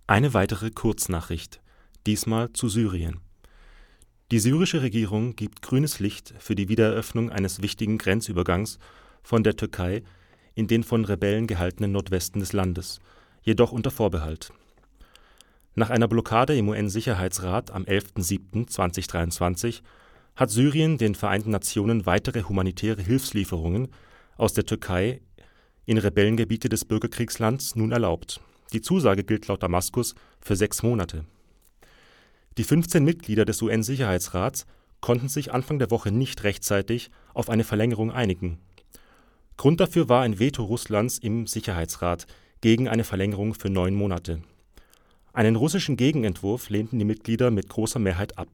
Eine 0.06 0.34
weitere 0.34 0.70
Kurznachricht, 0.70 1.60
diesmal 2.06 2.52
zu 2.52 2.68
Syrien. 2.68 3.20
Die 4.32 4.40
syrische 4.40 4.80
Regierung 4.80 5.36
gibt 5.36 5.60
grünes 5.60 6.00
Licht 6.00 6.32
für 6.38 6.54
die 6.54 6.70
Wiedereröffnung 6.70 7.28
eines 7.28 7.60
wichtigen 7.60 7.98
Grenzübergangs 7.98 8.78
von 9.22 9.44
der 9.44 9.56
Türkei 9.56 10.02
in 10.54 10.66
den 10.66 10.84
von 10.84 11.04
Rebellen 11.04 11.46
gehaltenen 11.46 11.92
Nordwesten 11.92 12.40
des 12.40 12.54
Landes, 12.54 13.00
jedoch 13.42 13.72
unter 13.72 13.90
Vorbehalt. 13.90 14.50
Nach 15.74 15.90
einer 15.90 16.08
Blockade 16.08 16.56
im 16.56 16.70
UN-Sicherheitsrat 16.70 17.72
am 17.72 17.84
11.07.2023 17.84 19.82
hat 20.34 20.50
Syrien 20.50 20.96
den 20.96 21.14
Vereinten 21.14 21.50
Nationen 21.50 22.06
weitere 22.06 22.44
humanitäre 22.44 23.02
Hilfslieferungen 23.02 23.88
aus 24.38 24.54
der 24.54 24.64
Türkei 24.64 25.20
in 25.84 25.98
Rebellengebiete 25.98 26.70
des 26.70 26.86
Bürgerkriegslands 26.86 27.76
nun 27.76 27.92
erlaubt. 27.92 28.40
Die 28.72 28.80
Zusage 28.80 29.24
gilt 29.24 29.48
laut 29.48 29.62
Damaskus 29.62 30.14
für 30.40 30.56
sechs 30.56 30.82
Monate 30.82 31.26
die 32.58 32.64
15 32.64 33.04
Mitglieder 33.04 33.44
des 33.44 33.62
UN-Sicherheitsrats 33.62 34.66
konnten 35.00 35.28
sich 35.28 35.52
Anfang 35.52 35.78
der 35.78 35.90
Woche 35.90 36.10
nicht 36.10 36.44
rechtzeitig 36.44 37.10
auf 37.34 37.48
eine 37.50 37.64
Verlängerung 37.64 38.10
einigen. 38.10 38.58
Grund 39.56 39.80
dafür 39.80 40.08
war 40.08 40.22
ein 40.22 40.38
Veto 40.38 40.64
Russlands 40.64 41.18
im 41.18 41.46
Sicherheitsrat 41.46 42.26
gegen 42.60 42.88
eine 42.88 43.04
Verlängerung 43.04 43.54
für 43.54 43.70
neun 43.70 43.94
Monate. 43.94 44.42
Einen 45.32 45.56
russischen 45.56 45.96
Gegenentwurf 45.96 46.68
lehnten 46.68 46.98
die 46.98 47.04
Mitglieder 47.04 47.50
mit 47.50 47.68
großer 47.68 47.98
Mehrheit 47.98 48.38
ab. 48.38 48.48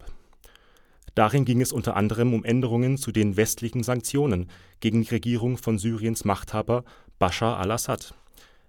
Darin 1.14 1.44
ging 1.44 1.60
es 1.60 1.72
unter 1.72 1.96
anderem 1.96 2.32
um 2.32 2.44
Änderungen 2.44 2.96
zu 2.96 3.10
den 3.10 3.36
westlichen 3.36 3.82
Sanktionen 3.82 4.48
gegen 4.78 5.02
die 5.02 5.08
Regierung 5.08 5.56
von 5.56 5.76
Syriens 5.76 6.24
Machthaber 6.24 6.84
Bashar 7.18 7.58
al-Assad 7.58 8.14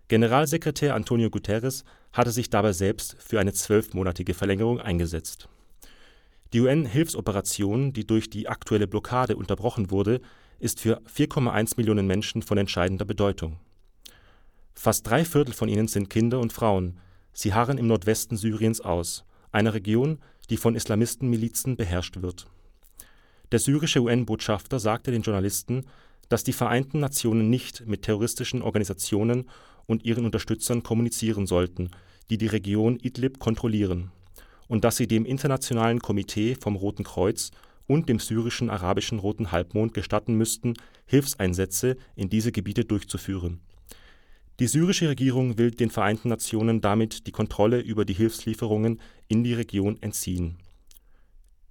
Generalsekretär 0.08 0.96
Antonio 0.96 1.30
Guterres 1.30 1.84
hatte 2.14 2.32
sich 2.32 2.50
dabei 2.50 2.74
selbst 2.74 3.16
für 3.20 3.40
eine 3.40 3.54
zwölfmonatige 3.54 4.34
Verlängerung 4.34 4.80
eingesetzt. 4.80 5.48
Die 6.54 6.62
UN-Hilfsoperation, 6.62 7.94
die 7.94 8.08
durch 8.08 8.30
die 8.30 8.48
aktuelle 8.48 8.88
Blockade 8.88 9.36
unterbrochen 9.36 9.92
wurde, 9.92 10.20
ist 10.58 10.80
für 10.80 11.00
4,1 11.02 11.76
Millionen 11.78 12.08
Menschen 12.08 12.42
von 12.42 12.58
entscheidender 12.58 13.06
Bedeutung. 13.06 13.60
Fast 14.74 15.08
drei 15.08 15.26
Viertel 15.26 15.54
von 15.54 15.70
ihnen 15.70 15.88
sind 15.88 16.10
Kinder 16.10 16.40
und 16.40 16.54
Frauen. 16.54 17.00
Sie 17.34 17.54
harren 17.54 17.78
im 17.78 17.88
Nordwesten 17.88 18.38
Syriens 18.38 18.82
aus, 18.82 19.26
einer 19.52 19.74
Region, 19.74 20.20
die 20.50 20.58
von 20.58 20.76
Islamistenmilizen 20.76 21.76
beherrscht 21.76 22.22
wird. 22.22 22.48
Der 23.52 23.60
syrische 23.60 24.02
UN-Botschafter 24.02 24.80
sagte 24.80 25.12
den 25.12 25.22
Journalisten, 25.22 25.86
dass 26.30 26.44
die 26.44 26.54
Vereinten 26.54 27.00
Nationen 27.00 27.50
nicht 27.50 27.88
mit 27.88 28.04
terroristischen 28.04 28.62
Organisationen 28.62 29.50
und 29.90 30.06
ihren 30.06 30.26
Unterstützern 30.26 30.84
kommunizieren 30.84 31.48
sollten, 31.48 31.90
die 32.30 32.38
die 32.38 32.48
Region 32.48 32.98
Idlib 32.98 33.40
kontrollieren, 33.40 34.12
und 34.68 34.84
dass 34.84 34.98
sie 34.98 35.08
dem 35.08 35.26
Internationalen 35.26 36.00
Komitee 36.00 36.56
vom 36.56 36.76
Roten 36.76 37.04
Kreuz 37.04 37.50
und 37.88 38.08
dem 38.08 38.20
syrischen 38.20 38.70
Arabischen 38.70 39.18
Roten 39.18 39.52
Halbmond 39.52 39.96
gestatten 39.96 40.36
müssten, 40.36 40.76
Hilfseinsätze 41.08 41.98
in 42.16 42.30
diese 42.30 42.52
Gebiete 42.52 42.86
durchzuführen. 42.86 43.62
Die 44.60 44.68
syrische 44.68 45.10
Regierung 45.10 45.58
will 45.58 45.72
den 45.72 45.90
Vereinten 45.90 46.30
Nationen 46.30 46.82
damit 46.82 47.26
die 47.26 47.32
Kontrolle 47.32 47.80
über 47.80 48.06
die 48.06 48.14
Hilfslieferungen 48.14 49.02
in 49.28 49.44
die 49.44 49.54
Region 49.54 49.98
entziehen. 50.02 50.58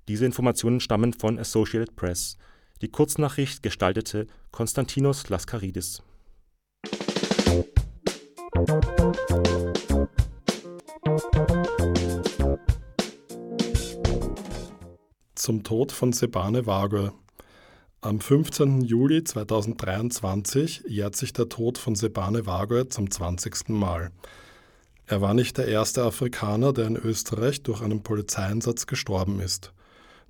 Diese 0.08 0.24
Informationen 0.24 0.80
stammen 0.80 1.12
von 1.12 1.38
Associated 1.38 1.94
Press. 1.94 2.36
Die 2.80 2.88
Kurznachricht 2.88 3.62
gestaltete 3.62 4.26
Konstantinos 4.50 5.28
Laskaridis. 5.28 6.02
Zum 8.58 8.66
Tod 15.62 15.92
von 15.92 16.12
Sebane 16.12 16.66
Wager. 16.66 17.12
Am 18.00 18.18
15. 18.18 18.80
Juli 18.80 19.22
2023 19.22 20.82
jährt 20.88 21.14
sich 21.14 21.32
der 21.32 21.48
Tod 21.48 21.78
von 21.78 21.94
Sebane 21.94 22.46
Wager 22.46 22.90
zum 22.90 23.08
20. 23.08 23.68
Mal. 23.68 24.10
Er 25.06 25.20
war 25.20 25.34
nicht 25.34 25.56
der 25.56 25.68
erste 25.68 26.02
Afrikaner, 26.02 26.72
der 26.72 26.88
in 26.88 26.96
Österreich 26.96 27.62
durch 27.62 27.80
einen 27.80 28.02
Polizeieinsatz 28.02 28.88
gestorben 28.88 29.38
ist. 29.38 29.72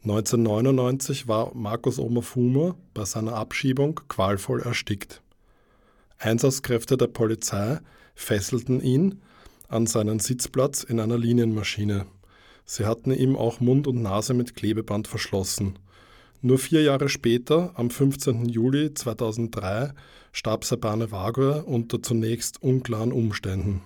1999 0.03 1.29
war 1.29 1.55
Markus 1.55 1.99
Omafuma 1.99 2.75
bei 2.93 3.07
seiner 3.07 3.37
Abschiebung 3.37 4.03
qualvoll 4.09 4.61
erstickt. 4.61 5.23
Einsatzkräfte 6.19 6.99
der 6.99 7.07
Polizei 7.07 7.79
fesselten 8.19 8.83
ihn 8.83 9.21
an 9.69 9.87
seinen 9.87 10.19
Sitzplatz 10.19 10.83
in 10.83 10.99
einer 10.99 11.17
Linienmaschine. 11.17 12.07
Sie 12.65 12.85
hatten 12.85 13.13
ihm 13.13 13.37
auch 13.37 13.61
Mund 13.61 13.87
und 13.87 14.03
Nase 14.03 14.35
mit 14.35 14.55
Klebeband 14.57 15.07
verschlossen. 15.07 15.79
Nur 16.43 16.59
vier 16.59 16.83
Jahre 16.83 17.09
später, 17.09 17.73
am 17.75 17.91
15. 17.91 18.47
Juli 18.47 18.93
2003, 18.93 19.93
starb 20.33 20.65
Sabane 20.65 21.11
Wagor 21.11 21.67
unter 21.67 22.03
zunächst 22.03 22.63
unklaren 22.63 23.13
Umständen. 23.13 23.83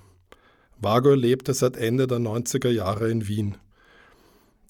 Wagor 0.80 1.16
lebte 1.16 1.54
seit 1.54 1.76
Ende 1.76 2.06
der 2.06 2.18
90er 2.18 2.70
Jahre 2.70 3.10
in 3.10 3.28
Wien. 3.28 3.56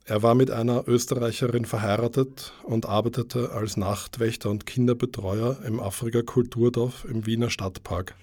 Er 0.05 0.22
war 0.22 0.35
mit 0.35 0.51
einer 0.51 0.87
Österreicherin 0.88 1.64
verheiratet 1.64 2.53
und 2.64 2.87
arbeitete 2.87 3.53
als 3.53 3.77
Nachtwächter 3.77 4.51
und 4.51 4.66
Kinderbetreuer 4.66 5.59
im 5.64 5.79
Afrika 5.79 6.22
Kulturdorf 6.22 7.07
im 7.09 7.25
Wiener 7.27 7.51
Stadtpark. 7.51 8.16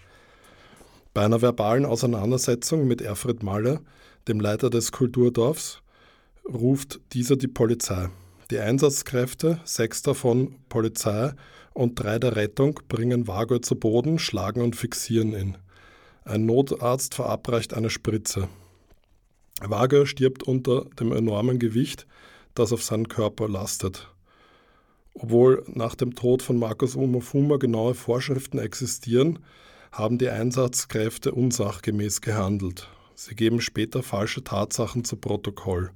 Bei 1.14 1.26
einer 1.26 1.42
verbalen 1.42 1.86
Auseinandersetzung 1.86 2.88
mit 2.88 3.02
Erfried 3.02 3.42
Malle, 3.42 3.82
dem 4.28 4.40
Leiter 4.40 4.70
des 4.70 4.92
Kulturdorfs, 4.92 5.82
ruft 6.48 7.00
dieser 7.14 7.36
die 7.36 7.48
Polizei. 7.48 8.10
Die 8.52 8.60
Einsatzkräfte, 8.60 9.60
sechs 9.64 10.02
davon 10.02 10.56
Polizei 10.70 11.34
und 11.74 11.96
drei 11.96 12.20
der 12.20 12.36
Rettung, 12.36 12.80
bringen 12.88 13.28
Wagor 13.28 13.62
zu 13.62 13.76
Boden, 13.76 14.20
schlagen 14.20 14.62
und 14.62 14.76
fixieren 14.76 15.34
ihn. 15.34 15.58
Ein 16.26 16.46
Notarzt 16.46 17.16
verabreicht 17.16 17.74
eine 17.74 17.90
Spritze. 17.90 18.48
Wagner 19.62 20.06
stirbt 20.06 20.44
unter 20.44 20.86
dem 21.00 21.12
enormen 21.12 21.60
Gewicht, 21.60 22.08
das 22.54 22.72
auf 22.72 22.84
seinen 22.84 23.08
Körper 23.08 23.48
lastet. 23.50 24.14
Obwohl 25.14 25.64
nach 25.68 25.96
dem 25.96 26.16
Tod 26.16 26.44
von 26.44 26.58
Markus 26.58 26.96
Umofuma 26.96 27.58
genaue 27.58 27.94
Vorschriften 27.94 28.60
existieren, 28.60 29.40
haben 29.92 30.18
die 30.18 30.30
Einsatzkräfte 30.30 31.32
unsachgemäß 31.32 32.22
gehandelt. 32.22 32.88
Sie 33.16 33.36
geben 33.36 33.60
später 33.62 34.04
falsche 34.04 34.44
Tatsachen 34.44 35.04
zu 35.04 35.18
Protokoll. 35.18 35.92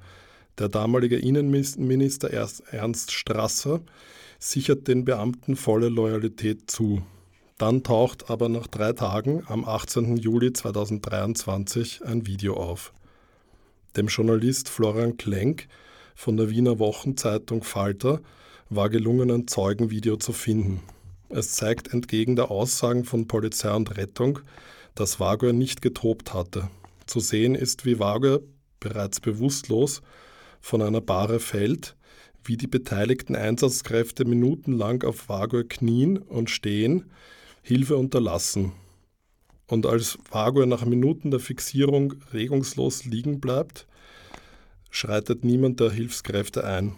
Der 0.58 0.69
damalige 0.69 1.17
Innenminister 1.17 2.29
Ernst 2.29 3.12
Strasser 3.12 3.82
sichert 4.39 4.88
den 4.88 5.06
Beamten 5.06 5.56
volle 5.56 5.89
Loyalität 5.89 6.69
zu. 6.69 7.01
Dann 7.58 7.84
taucht 7.84 8.29
aber 8.29 8.49
nach 8.49 8.67
drei 8.67 8.93
Tagen 8.93 9.43
am 9.47 9.63
18. 9.63 10.17
Juli 10.17 10.51
2023 10.51 12.03
ein 12.03 12.27
Video 12.27 12.56
auf. 12.56 12.93
Dem 13.95 14.08
Journalist 14.08 14.69
Florian 14.69 15.17
Klenk 15.17 15.67
von 16.15 16.36
der 16.36 16.49
Wiener 16.49 16.79
Wochenzeitung 16.79 17.63
Falter 17.63 18.21
war 18.69 18.89
gelungen, 18.89 19.32
ein 19.32 19.47
Zeugenvideo 19.47 20.17
zu 20.17 20.34
finden. 20.34 20.82
Es 21.34 21.52
zeigt 21.54 21.91
entgegen 21.91 22.36
der 22.36 22.52
Aussagen 22.52 23.06
von 23.06 23.28
Polizei 23.28 23.74
und 23.74 23.98
Rettung, 23.98 24.39
dass 24.93 25.19
Wagner 25.19 25.52
nicht 25.52 25.82
getobt 25.82 26.34
hatte. 26.34 26.69
Zu 27.08 27.19
sehen 27.19 27.56
ist, 27.56 27.86
wie 27.86 27.98
Wagner 27.98 28.39
bereits 28.80 29.19
bewusstlos 29.19 30.04
von 30.62 30.84
einer 30.84 31.02
Bahre 31.02 31.39
fällt, 31.39 31.96
wie 32.43 32.56
die 32.56 32.67
beteiligten 32.67 33.36
Einsatzkräfte 33.36 34.26
minutenlang 34.26 35.02
auf 35.04 35.28
Wagner 35.28 35.63
knien 35.63 36.17
und 36.17 36.52
stehen, 36.52 37.12
Hilfe 37.63 37.98
unterlassen 37.98 38.74
und 39.67 39.88
als 39.88 40.19
Vago 40.30 40.67
nach 40.67 40.86
Minuten 40.86 41.32
der 41.32 41.39
Fixierung 41.39 42.13
regungslos 42.32 43.06
liegen 43.06 43.39
bleibt, 43.39 43.88
schreitet 44.91 45.43
niemand 45.43 45.80
der 45.80 45.89
Hilfskräfte 45.89 46.63
ein. 46.63 46.93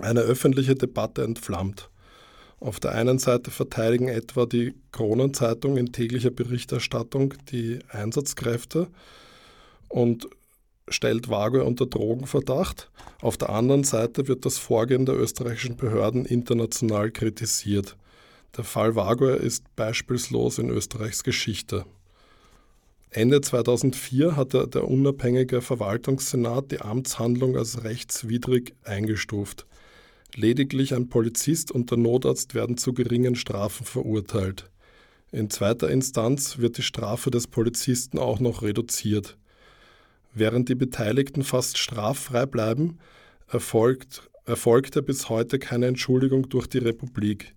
Eine 0.00 0.22
öffentliche 0.22 0.74
Debatte 0.74 1.22
entflammt. 1.22 1.90
Auf 2.60 2.80
der 2.80 2.92
einen 2.92 3.18
Seite 3.18 3.50
verteidigen 3.50 4.08
etwa 4.08 4.46
die 4.46 4.74
Kronenzeitung 4.92 5.76
in 5.76 5.92
täglicher 5.92 6.30
Berichterstattung 6.30 7.34
die 7.50 7.80
Einsatzkräfte 7.88 8.88
und 9.88 10.28
stellt 10.88 11.28
Vago 11.28 11.64
unter 11.64 11.86
Drogenverdacht. 11.86 12.90
Auf 13.20 13.36
der 13.36 13.50
anderen 13.50 13.84
Seite 13.84 14.28
wird 14.28 14.44
das 14.44 14.58
Vorgehen 14.58 15.06
der 15.06 15.16
österreichischen 15.16 15.76
Behörden 15.76 16.24
international 16.24 17.10
kritisiert. 17.10 17.96
Der 18.56 18.64
Fall 18.64 18.94
Wagner 18.94 19.36
ist 19.36 19.64
beispielslos 19.76 20.58
in 20.58 20.70
Österreichs 20.70 21.24
Geschichte. 21.24 21.84
Ende 23.10 23.40
2004 23.40 24.36
hatte 24.36 24.66
der 24.66 24.88
unabhängige 24.88 25.60
Verwaltungssenat 25.60 26.70
die 26.72 26.80
Amtshandlung 26.80 27.56
als 27.56 27.84
rechtswidrig 27.84 28.74
eingestuft. 28.84 29.66
Lediglich 30.36 30.94
ein 30.94 31.08
Polizist 31.08 31.70
und 31.70 31.90
der 31.90 31.98
Notarzt 31.98 32.54
werden 32.54 32.76
zu 32.76 32.92
geringen 32.92 33.36
Strafen 33.36 33.86
verurteilt. 33.86 34.68
In 35.30 35.48
zweiter 35.48 35.88
Instanz 35.90 36.58
wird 36.58 36.76
die 36.78 36.82
Strafe 36.82 37.30
des 37.30 37.46
Polizisten 37.46 38.18
auch 38.18 38.40
noch 38.40 38.62
reduziert. 38.62 39.38
Während 40.32 40.68
die 40.68 40.74
Beteiligten 40.74 41.44
fast 41.44 41.78
straffrei 41.78 42.46
bleiben, 42.46 42.98
erfolgt, 43.48 44.28
erfolgte 44.44 45.02
bis 45.02 45.28
heute 45.28 45.60
keine 45.60 45.86
Entschuldigung 45.86 46.48
durch 46.48 46.66
die 46.66 46.78
Republik. 46.78 47.54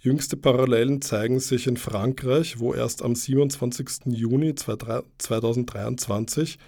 Jüngste 0.00 0.36
Parallelen 0.36 1.00
zeigen 1.00 1.40
sich 1.40 1.66
in 1.66 1.78
Frankreich, 1.78 2.58
wo 2.58 2.74
erst 2.74 3.02
am 3.02 3.14
27. 3.14 4.00
Juni 4.06 4.54
2023 4.54 6.58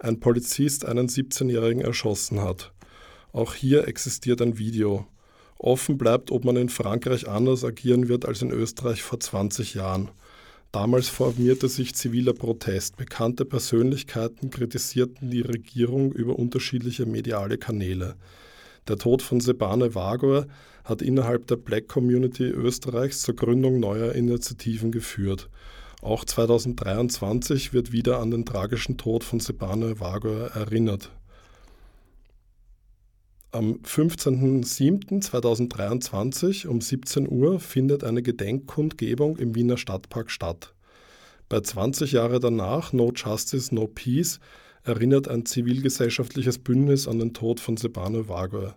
ein 0.00 0.20
Polizist 0.20 0.84
einen 0.84 1.08
17-Jährigen 1.08 1.80
erschossen 1.80 2.42
hat. 2.42 2.74
Auch 3.32 3.54
hier 3.54 3.88
existiert 3.88 4.42
ein 4.42 4.58
Video. 4.58 5.06
Offen 5.58 5.96
bleibt, 5.96 6.30
ob 6.30 6.44
man 6.44 6.56
in 6.56 6.68
Frankreich 6.68 7.28
anders 7.28 7.64
agieren 7.64 8.08
wird 8.08 8.26
als 8.26 8.42
in 8.42 8.50
Österreich 8.50 9.02
vor 9.02 9.20
20 9.20 9.74
Jahren. 9.74 10.10
Damals 10.72 11.08
formierte 11.08 11.68
sich 11.68 11.94
ziviler 11.94 12.32
Protest. 12.32 12.96
Bekannte 12.96 13.44
Persönlichkeiten 13.44 14.50
kritisierten 14.50 15.30
die 15.30 15.42
Regierung 15.42 16.12
über 16.12 16.38
unterschiedliche 16.38 17.06
mediale 17.06 17.58
Kanäle. 17.58 18.16
Der 18.88 18.98
Tod 18.98 19.22
von 19.22 19.40
Sebane 19.40 19.94
Wagor 19.94 20.46
hat 20.84 21.00
innerhalb 21.02 21.46
der 21.46 21.56
Black 21.56 21.88
Community 21.88 22.44
Österreichs 22.44 23.22
zur 23.22 23.36
Gründung 23.36 23.80
neuer 23.80 24.12
Initiativen 24.12 24.90
geführt. 24.90 25.48
Auch 26.00 26.24
2023 26.24 27.72
wird 27.72 27.92
wieder 27.92 28.18
an 28.18 28.30
den 28.30 28.44
tragischen 28.44 28.96
Tod 28.96 29.22
von 29.22 29.40
Sebane 29.40 30.00
Wagor 30.00 30.50
erinnert. 30.54 31.12
Am 33.54 33.80
15.07.2023 33.82 36.66
um 36.66 36.80
17 36.80 37.30
Uhr 37.30 37.60
findet 37.60 38.02
eine 38.02 38.22
Gedenkkundgebung 38.22 39.36
im 39.36 39.54
Wiener 39.54 39.76
Stadtpark 39.76 40.30
statt. 40.30 40.72
Bei 41.50 41.60
20 41.60 42.12
Jahre 42.12 42.40
danach, 42.40 42.94
No 42.94 43.12
Justice, 43.14 43.74
No 43.74 43.86
Peace, 43.86 44.40
erinnert 44.84 45.28
ein 45.28 45.44
zivilgesellschaftliches 45.44 46.60
Bündnis 46.60 47.06
an 47.06 47.18
den 47.18 47.34
Tod 47.34 47.60
von 47.60 47.76
Sebano 47.76 48.26
Wagor. 48.26 48.74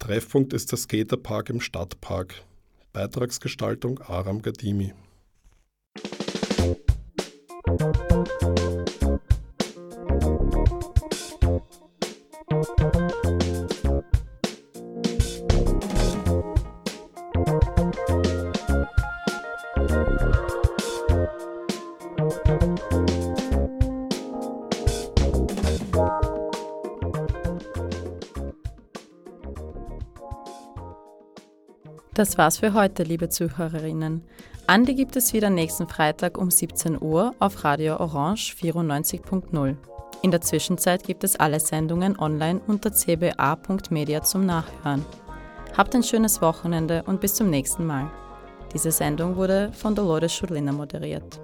Treffpunkt 0.00 0.54
ist 0.54 0.72
der 0.72 0.78
Skaterpark 0.78 1.50
im 1.50 1.60
Stadtpark. 1.60 2.42
Beitragsgestaltung 2.92 4.00
Aram 4.00 4.42
Gadimi. 4.42 4.92
Das 32.20 32.36
war's 32.36 32.58
für 32.58 32.74
heute, 32.74 33.02
liebe 33.02 33.30
Zuhörerinnen. 33.30 34.22
Andi 34.66 34.94
gibt 34.94 35.16
es 35.16 35.32
wieder 35.32 35.48
nächsten 35.48 35.88
Freitag 35.88 36.36
um 36.36 36.50
17 36.50 37.00
Uhr 37.00 37.34
auf 37.38 37.64
Radio 37.64 37.96
Orange 37.96 38.54
94.0. 38.60 39.76
In 40.20 40.30
der 40.30 40.42
Zwischenzeit 40.42 41.02
gibt 41.02 41.24
es 41.24 41.36
alle 41.36 41.60
Sendungen 41.60 42.18
online 42.18 42.60
unter 42.66 42.92
cba.media 42.92 44.22
zum 44.22 44.44
Nachhören. 44.44 45.02
Habt 45.74 45.94
ein 45.94 46.02
schönes 46.02 46.42
Wochenende 46.42 47.04
und 47.06 47.22
bis 47.22 47.36
zum 47.36 47.48
nächsten 47.48 47.86
Mal. 47.86 48.10
Diese 48.74 48.92
Sendung 48.92 49.36
wurde 49.36 49.72
von 49.72 49.94
Dolores 49.94 50.34
Schurliner 50.34 50.72
moderiert. 50.72 51.40